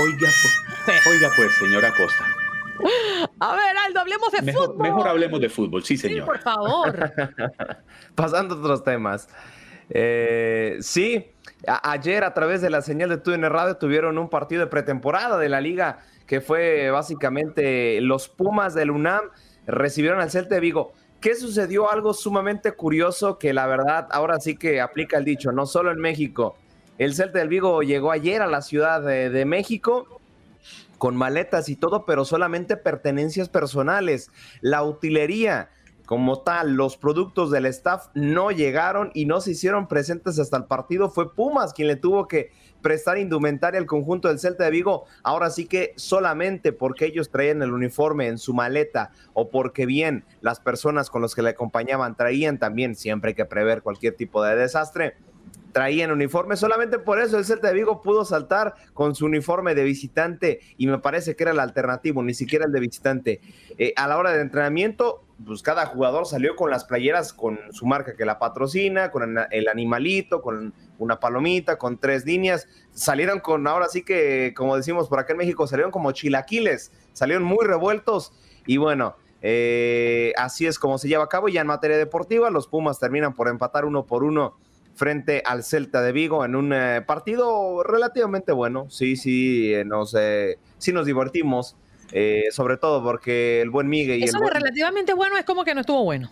[0.00, 0.28] Oiga,
[0.86, 2.24] pues, oiga, pues, señora Acosta.
[3.40, 4.82] A ver, Aldo, hablemos de Mejor, fútbol.
[4.82, 6.26] mejor hablemos de fútbol, sí, Sí, señor.
[6.26, 6.94] por favor.
[8.14, 9.28] Pasando a otros temas.
[9.90, 11.32] Eh, sí,
[11.82, 15.48] ayer a través de la señal de TUDN Radio tuvieron un partido de pretemporada de
[15.48, 19.30] la liga que fue básicamente los Pumas del UNAM
[19.66, 20.92] recibieron al Celta de Vigo.
[21.20, 21.90] ¿Qué sucedió?
[21.90, 25.98] Algo sumamente curioso que la verdad ahora sí que aplica el dicho, no solo en
[25.98, 26.56] México.
[26.98, 30.20] El Celta del Vigo llegó ayer a la Ciudad de, de México
[30.98, 34.30] con maletas y todo, pero solamente pertenencias personales.
[34.60, 35.70] La utilería,
[36.08, 40.64] como tal, los productos del staff no llegaron y no se hicieron presentes hasta el
[40.64, 41.10] partido.
[41.10, 42.50] Fue Pumas quien le tuvo que
[42.80, 45.04] prestar indumentaria al conjunto del Celta de Vigo.
[45.22, 50.24] Ahora sí que solamente porque ellos traían el uniforme en su maleta o porque bien
[50.40, 54.42] las personas con los que le acompañaban traían también, siempre hay que prever cualquier tipo
[54.42, 55.14] de desastre,
[55.72, 56.56] traían uniforme.
[56.56, 60.86] Solamente por eso el Celta de Vigo pudo saltar con su uniforme de visitante y
[60.86, 63.40] me parece que era el alternativo, ni siquiera el de visitante.
[63.76, 67.86] Eh, a la hora del entrenamiento, pues cada jugador salió con las playeras con su
[67.86, 72.66] marca que la patrocina, con el- animalito, con una palomita, con tres líneas.
[72.92, 77.44] Salieron con, ahora sí que, como decimos por acá en México, salieron como chilaquiles, salieron
[77.44, 78.32] muy revueltos
[78.66, 79.14] y bueno.
[79.40, 81.48] eh, así es como se lleva a cabo.
[81.48, 84.56] Ya en materia deportiva, los Pumas terminan por empatar uno por uno
[84.98, 88.86] frente al Celta de Vigo en un eh, partido relativamente bueno.
[88.90, 91.76] Sí, sí, eh, nos, eh, sí nos divertimos,
[92.10, 94.54] eh, sobre todo porque el buen Miguel y Eso el buen...
[94.54, 96.30] relativamente bueno es como que no estuvo bueno.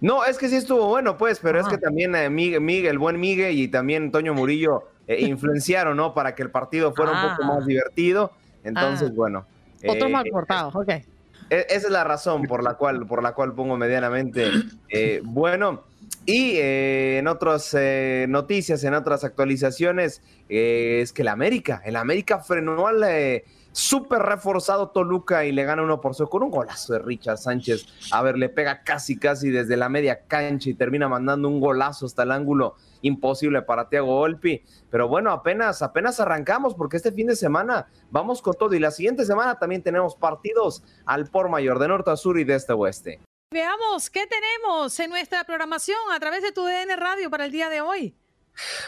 [0.00, 1.70] No, es que sí estuvo bueno, pues, pero es Ah.
[1.70, 6.14] que también eh, Miguel, Miguel, el buen Miguel y también Toño Murillo eh, influenciaron, ¿no?
[6.14, 7.54] Para que el partido fuera un poco Ah.
[7.56, 8.30] más divertido.
[8.62, 9.14] Entonces, Ah.
[9.16, 9.46] bueno.
[9.88, 10.88] Otros eh, mal portados, ok.
[10.88, 11.04] e-
[11.50, 14.50] Esa es la razón por la cual, por la cual pongo medianamente
[15.24, 15.82] bueno.
[16.30, 20.20] Y eh, en otras eh, noticias, en otras actualizaciones,
[20.50, 25.64] eh, es que el América, el América frenó al eh, súper reforzado Toluca y le
[25.64, 27.86] gana uno por cero con un golazo de Richard Sánchez.
[28.12, 32.04] A ver, le pega casi, casi desde la media cancha y termina mandando un golazo
[32.04, 34.62] hasta el ángulo imposible para Thiago Volpi.
[34.90, 38.90] Pero bueno, apenas, apenas arrancamos porque este fin de semana vamos con todo y la
[38.90, 42.72] siguiente semana también tenemos partidos al por mayor de norte a sur y de este
[42.72, 43.18] a oeste.
[43.50, 47.70] Veamos qué tenemos en nuestra programación a través de tu DN Radio para el día
[47.70, 48.14] de hoy.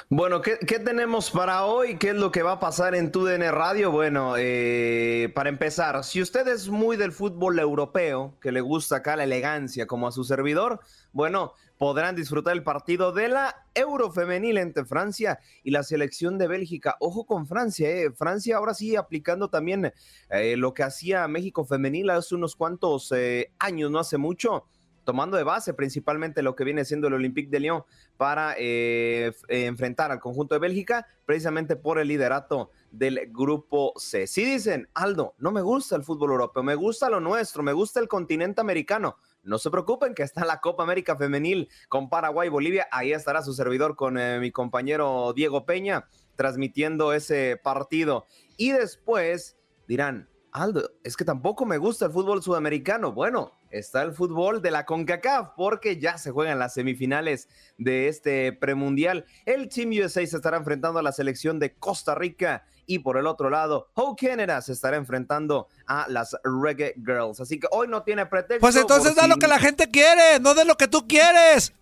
[0.09, 1.97] Bueno, ¿qué, tenemos para hoy?
[1.97, 3.91] ¿Qué es lo que va a pasar en TUDN Radio?
[3.91, 9.17] Bueno, eh, para empezar, si usted es muy del fútbol europeo, que le gusta acá
[9.17, 10.81] la elegancia como a su servidor,
[11.13, 16.97] bueno, podrán disfrutar el partido de la Eurofemenil entre Francia y la selección de Bélgica.
[17.01, 18.11] Ojo con Francia, eh.
[18.13, 19.93] Francia ahora sí aplicando también
[20.29, 24.67] eh, lo que hacía México Femenil hace unos cuantos eh, años, no hace mucho
[25.11, 27.83] tomando de base principalmente lo que viene siendo el Olympique de Lyon
[28.17, 34.29] para eh, eh, enfrentar al conjunto de Bélgica, precisamente por el liderato del grupo C.
[34.29, 37.99] Si dicen, Aldo, no me gusta el fútbol europeo, me gusta lo nuestro, me gusta
[37.99, 39.17] el continente americano.
[39.43, 42.87] No se preocupen que está la Copa América Femenil con Paraguay y Bolivia.
[42.93, 46.07] Ahí estará su servidor con eh, mi compañero Diego Peña
[46.37, 48.29] transmitiendo ese partido.
[48.57, 49.59] Y después
[49.89, 53.13] dirán, Aldo, es que tampoco me gusta el fútbol sudamericano.
[53.13, 57.49] Bueno, está el fútbol de la CONCACAF porque ya se juegan las semifinales
[57.79, 59.27] de este premundial.
[59.47, 63.27] El Team USA se estará enfrentando a la selección de Costa Rica y por el
[63.29, 67.39] otro lado, Ho Canada se estará enfrentando a las Reggae Girls.
[67.41, 68.61] Así que hoy no tiene pretexto.
[68.61, 71.73] Pues entonces da si- lo que la gente quiere, no de lo que tú quieres.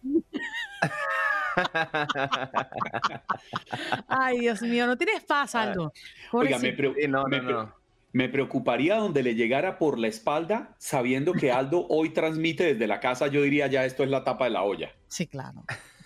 [4.06, 5.92] Ay, Dios mío, no tienes paz, Aldo.
[6.32, 6.94] Oiga, me, preo-
[7.28, 7.68] me pre-
[8.12, 13.00] me preocuparía donde le llegara por la espalda, sabiendo que Aldo hoy transmite desde la
[13.00, 14.92] casa, yo diría ya esto es la tapa de la olla.
[15.08, 15.64] Sí, claro.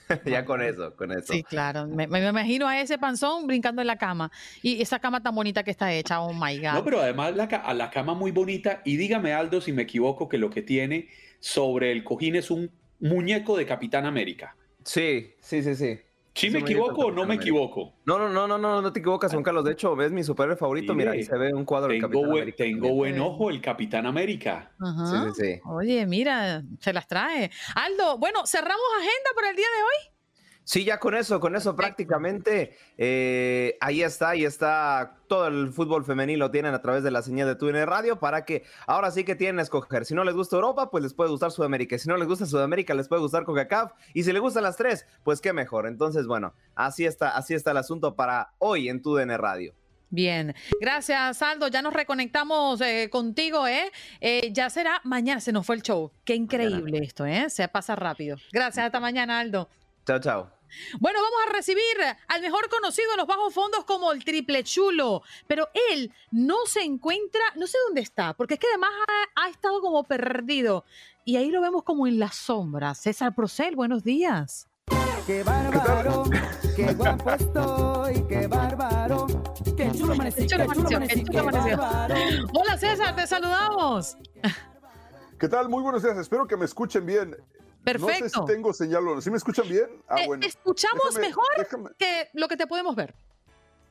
[0.26, 1.32] ya con eso, con eso.
[1.32, 1.86] Sí, claro.
[1.86, 4.30] Me, me imagino a ese panzón brincando en la cama.
[4.62, 6.74] Y esa cama tan bonita que está hecha, oh my God.
[6.74, 8.82] No, pero además la, a la cama muy bonita.
[8.84, 11.08] Y dígame, Aldo, si me equivoco, que lo que tiene
[11.40, 14.56] sobre el cojín es un muñeco de Capitán América.
[14.84, 16.00] Sí, sí, sí, sí.
[16.34, 17.94] ¿Sí me equivoco o no me equivoco?
[18.04, 19.64] No, no, no, no, no, no te equivocas, Juan Carlos.
[19.64, 20.94] De hecho, ves mi superhéroe favorito.
[20.94, 24.06] Mira, ahí se ve un cuadro del Tengo, Capitán América tengo buen ojo el Capitán
[24.06, 24.72] América.
[24.80, 25.06] Ajá.
[25.06, 25.60] Sí, sí, sí.
[25.66, 27.50] Oye, mira, se las trae.
[27.74, 30.11] Aldo, bueno, cerramos agenda por el día de hoy.
[30.64, 36.04] Sí, ya con eso, con eso prácticamente, eh, ahí está, ahí está todo el fútbol
[36.04, 39.24] femenil lo tienen a través de la señal de TUN Radio para que ahora sí
[39.24, 40.04] que tienen a escoger.
[40.04, 41.98] Si no les gusta Europa, pues les puede gustar Sudamérica.
[41.98, 43.92] Si no les gusta Sudamérica, les puede gustar CONCACAF.
[44.14, 45.86] Y si les gustan las tres, pues qué mejor.
[45.86, 49.74] Entonces, bueno, así está, así está el asunto para hoy en TUDN Radio.
[50.10, 53.90] Bien, gracias Aldo, ya nos reconectamos eh, contigo, ¿eh?
[54.20, 56.12] Eh, Ya será mañana, se nos fue el show.
[56.26, 57.48] Qué increíble esto, ¿eh?
[57.48, 58.36] Se pasa rápido.
[58.52, 59.70] Gracias, hasta mañana Aldo.
[60.06, 60.50] Chao, chao.
[61.00, 61.82] Bueno, vamos a recibir
[62.28, 66.82] al mejor conocido en los bajos fondos como el triple chulo, pero él no se
[66.82, 70.84] encuentra, no sé dónde está, porque es que además ha, ha estado como perdido
[71.24, 72.98] y ahí lo vemos como en las sombras.
[72.98, 74.68] César Procel, buenos días.
[75.26, 76.24] Qué bárbaro,
[76.74, 79.26] qué guapo estoy, qué bárbaro,
[79.76, 82.48] qué chulo amanecí, Qué chulo qué chulo amaneció, qué chulo amaneció.
[82.54, 84.16] Hola César, te saludamos.
[85.38, 85.68] ¿Qué tal?
[85.68, 86.18] Muy buenos días.
[86.18, 87.36] Espero que me escuchen bien.
[87.84, 88.40] No sé Perfecto.
[88.46, 89.20] si tengo señal o no.
[89.20, 89.86] ¿Sí me escuchan bien?
[90.08, 90.46] Ah, Te bueno.
[90.46, 93.14] escuchamos Déjame- mejor déjame- que lo que te podemos ver.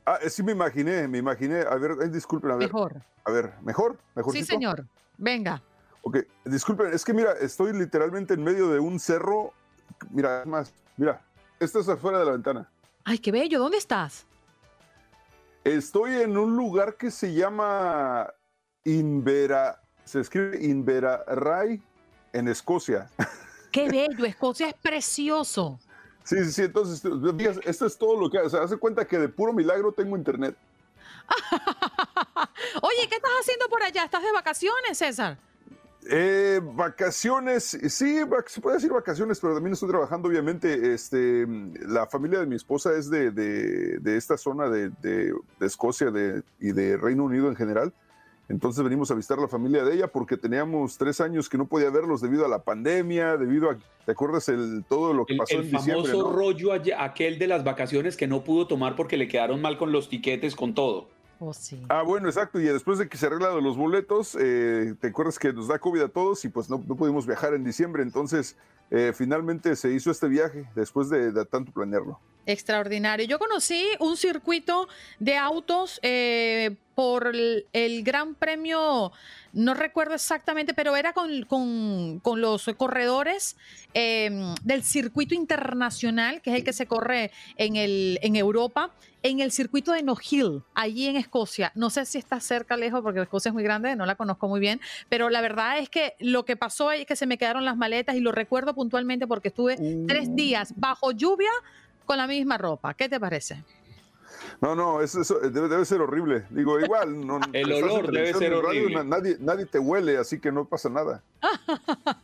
[0.06, 1.60] Ah, eh, sí me imaginé, me imaginé.
[1.60, 2.68] A ver, eh, disculpen, a ver.
[2.68, 3.02] Mejor.
[3.24, 3.92] A ver, ¿mejor?
[3.92, 4.46] Sí, ¿Mejorcito?
[4.46, 4.86] señor.
[5.18, 5.62] Venga.
[6.02, 9.52] Ok, disculpen, es que mira, estoy literalmente en medio de un cerro.
[10.10, 11.20] Mira, es más, mira,
[11.60, 12.68] esto es afuera de la ventana.
[13.04, 13.58] Ay, qué bello.
[13.60, 14.26] ¿Dónde estás?
[15.64, 18.32] Estoy en un lugar que se llama
[18.84, 21.80] Invera, se escribe Inveraray
[22.32, 23.08] en Escocia.
[23.72, 24.24] Qué bello.
[24.24, 25.80] Escocia es precioso.
[26.24, 27.02] Sí, sí, sí, entonces,
[27.64, 30.54] esto es todo lo que, o sea, hace cuenta que de puro milagro tengo internet.
[32.82, 34.04] Oye, ¿qué estás haciendo por allá?
[34.04, 35.38] ¿Estás de vacaciones, César?
[36.10, 41.46] Eh, vacaciones, sí, se puede decir vacaciones, pero también estoy trabajando, obviamente, este,
[41.86, 46.10] la familia de mi esposa es de, de- de esta zona de, de- de Escocia
[46.10, 47.92] de- y de Reino Unido en general.
[48.52, 51.88] Entonces venimos a visitar la familia de ella porque teníamos tres años que no podía
[51.88, 55.54] verlos debido a la pandemia, debido a, ¿te acuerdas el, todo lo que El, pasó
[55.54, 56.10] el en diciembre?
[56.12, 56.36] famoso no?
[56.36, 60.10] rollo aquel de las vacaciones que no pudo tomar porque le quedaron mal con los
[60.10, 61.08] tiquetes, con todo.
[61.38, 61.80] Oh, sí.
[61.88, 62.60] Ah, bueno, exacto.
[62.60, 65.78] Y después de que se arregla de los boletos, eh, ¿te acuerdas que nos da
[65.78, 68.02] COVID a todos y pues no, no pudimos viajar en diciembre?
[68.02, 68.58] Entonces,
[68.90, 72.20] eh, finalmente se hizo este viaje después de, de tanto planearlo.
[72.44, 73.24] Extraordinario.
[73.26, 74.88] Yo conocí un circuito
[75.18, 79.12] de autos eh, por el, el Gran Premio,
[79.52, 83.56] no recuerdo exactamente, pero era con, con- con los corredores
[83.94, 84.30] eh,
[84.62, 88.90] del circuito internacional, que es el que se corre en, el, en Europa,
[89.22, 91.70] en el circuito de No Hill, allí en Escocia.
[91.74, 94.60] No sé si está cerca, lejos, porque Escocia es muy grande, no la conozco muy
[94.60, 97.76] bien, pero la verdad es que lo que pasó es que se me quedaron las
[97.76, 99.76] maletas y lo recuerdo puntualmente porque estuve
[100.08, 101.50] tres días bajo lluvia
[102.04, 102.94] con la misma ropa.
[102.94, 103.62] ¿Qué te parece?
[104.60, 106.44] No, no, eso, eso debe, debe ser horrible.
[106.50, 108.94] Digo, igual, no, El olor debe ser radio, horrible.
[108.96, 111.22] na- nadie, nadie te huele, así que no pasa nada.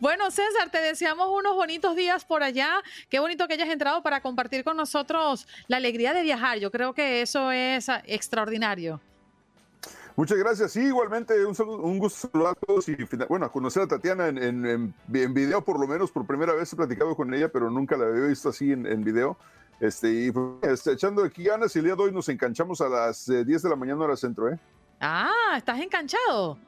[0.00, 2.70] Bueno, César, te deseamos unos bonitos días por allá.
[3.08, 6.58] Qué bonito que hayas entrado para compartir con nosotros la alegría de viajar.
[6.58, 9.00] Yo creo que eso es ah, extraordinario.
[10.16, 10.72] Muchas gracias.
[10.72, 12.96] Sí, igualmente, un, saludo- un gusto saludar a todos y
[13.28, 16.52] bueno, a conocer a Tatiana en, en, en- en video, por lo menos, por primera
[16.54, 19.36] vez he platicado con ella, pero nunca la había visto así en, en video.
[19.80, 23.26] Este, y pues, este, echando aquí ganas, el día de hoy nos enganchamos a las
[23.30, 24.58] eh, 10 de la mañana hora centro, ¿eh?
[25.00, 26.58] Ah, estás enganchado.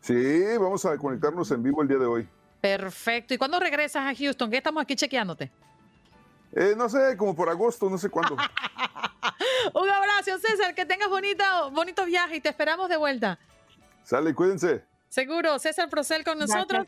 [0.00, 2.28] Sí, vamos a conectarnos en vivo el día de hoy.
[2.60, 3.34] Perfecto.
[3.34, 4.50] ¿Y cuándo regresas a Houston?
[4.50, 5.52] Que estamos aquí chequeándote.
[6.52, 8.36] Eh, no sé, como por agosto, no sé cuándo.
[9.74, 10.74] Un abrazo, César.
[10.74, 13.38] Que tengas bonito, bonito viaje y te esperamos de vuelta.
[14.02, 14.84] Sale, cuídense.
[15.18, 16.86] Seguro, César Procel con Gracias, nosotros.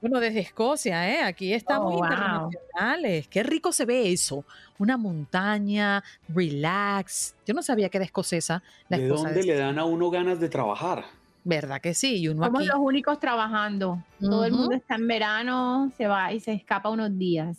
[0.00, 1.22] Bueno, desde Escocia, ¿eh?
[1.22, 2.04] Aquí estamos Oh, wow.
[2.06, 3.28] internacionales.
[3.28, 4.44] Qué rico se ve eso.
[4.78, 7.36] Una montaña, relax.
[7.46, 8.64] Yo no sabía que era escocesa.
[8.88, 11.04] La ¿De dónde de- le dan a uno ganas de trabajar?
[11.44, 12.16] ¿Verdad que sí?
[12.18, 12.68] Y uno Somos aquí.
[12.68, 14.02] los únicos trabajando.
[14.18, 17.58] Todo el mundo está en verano, se va y se escapa unos días.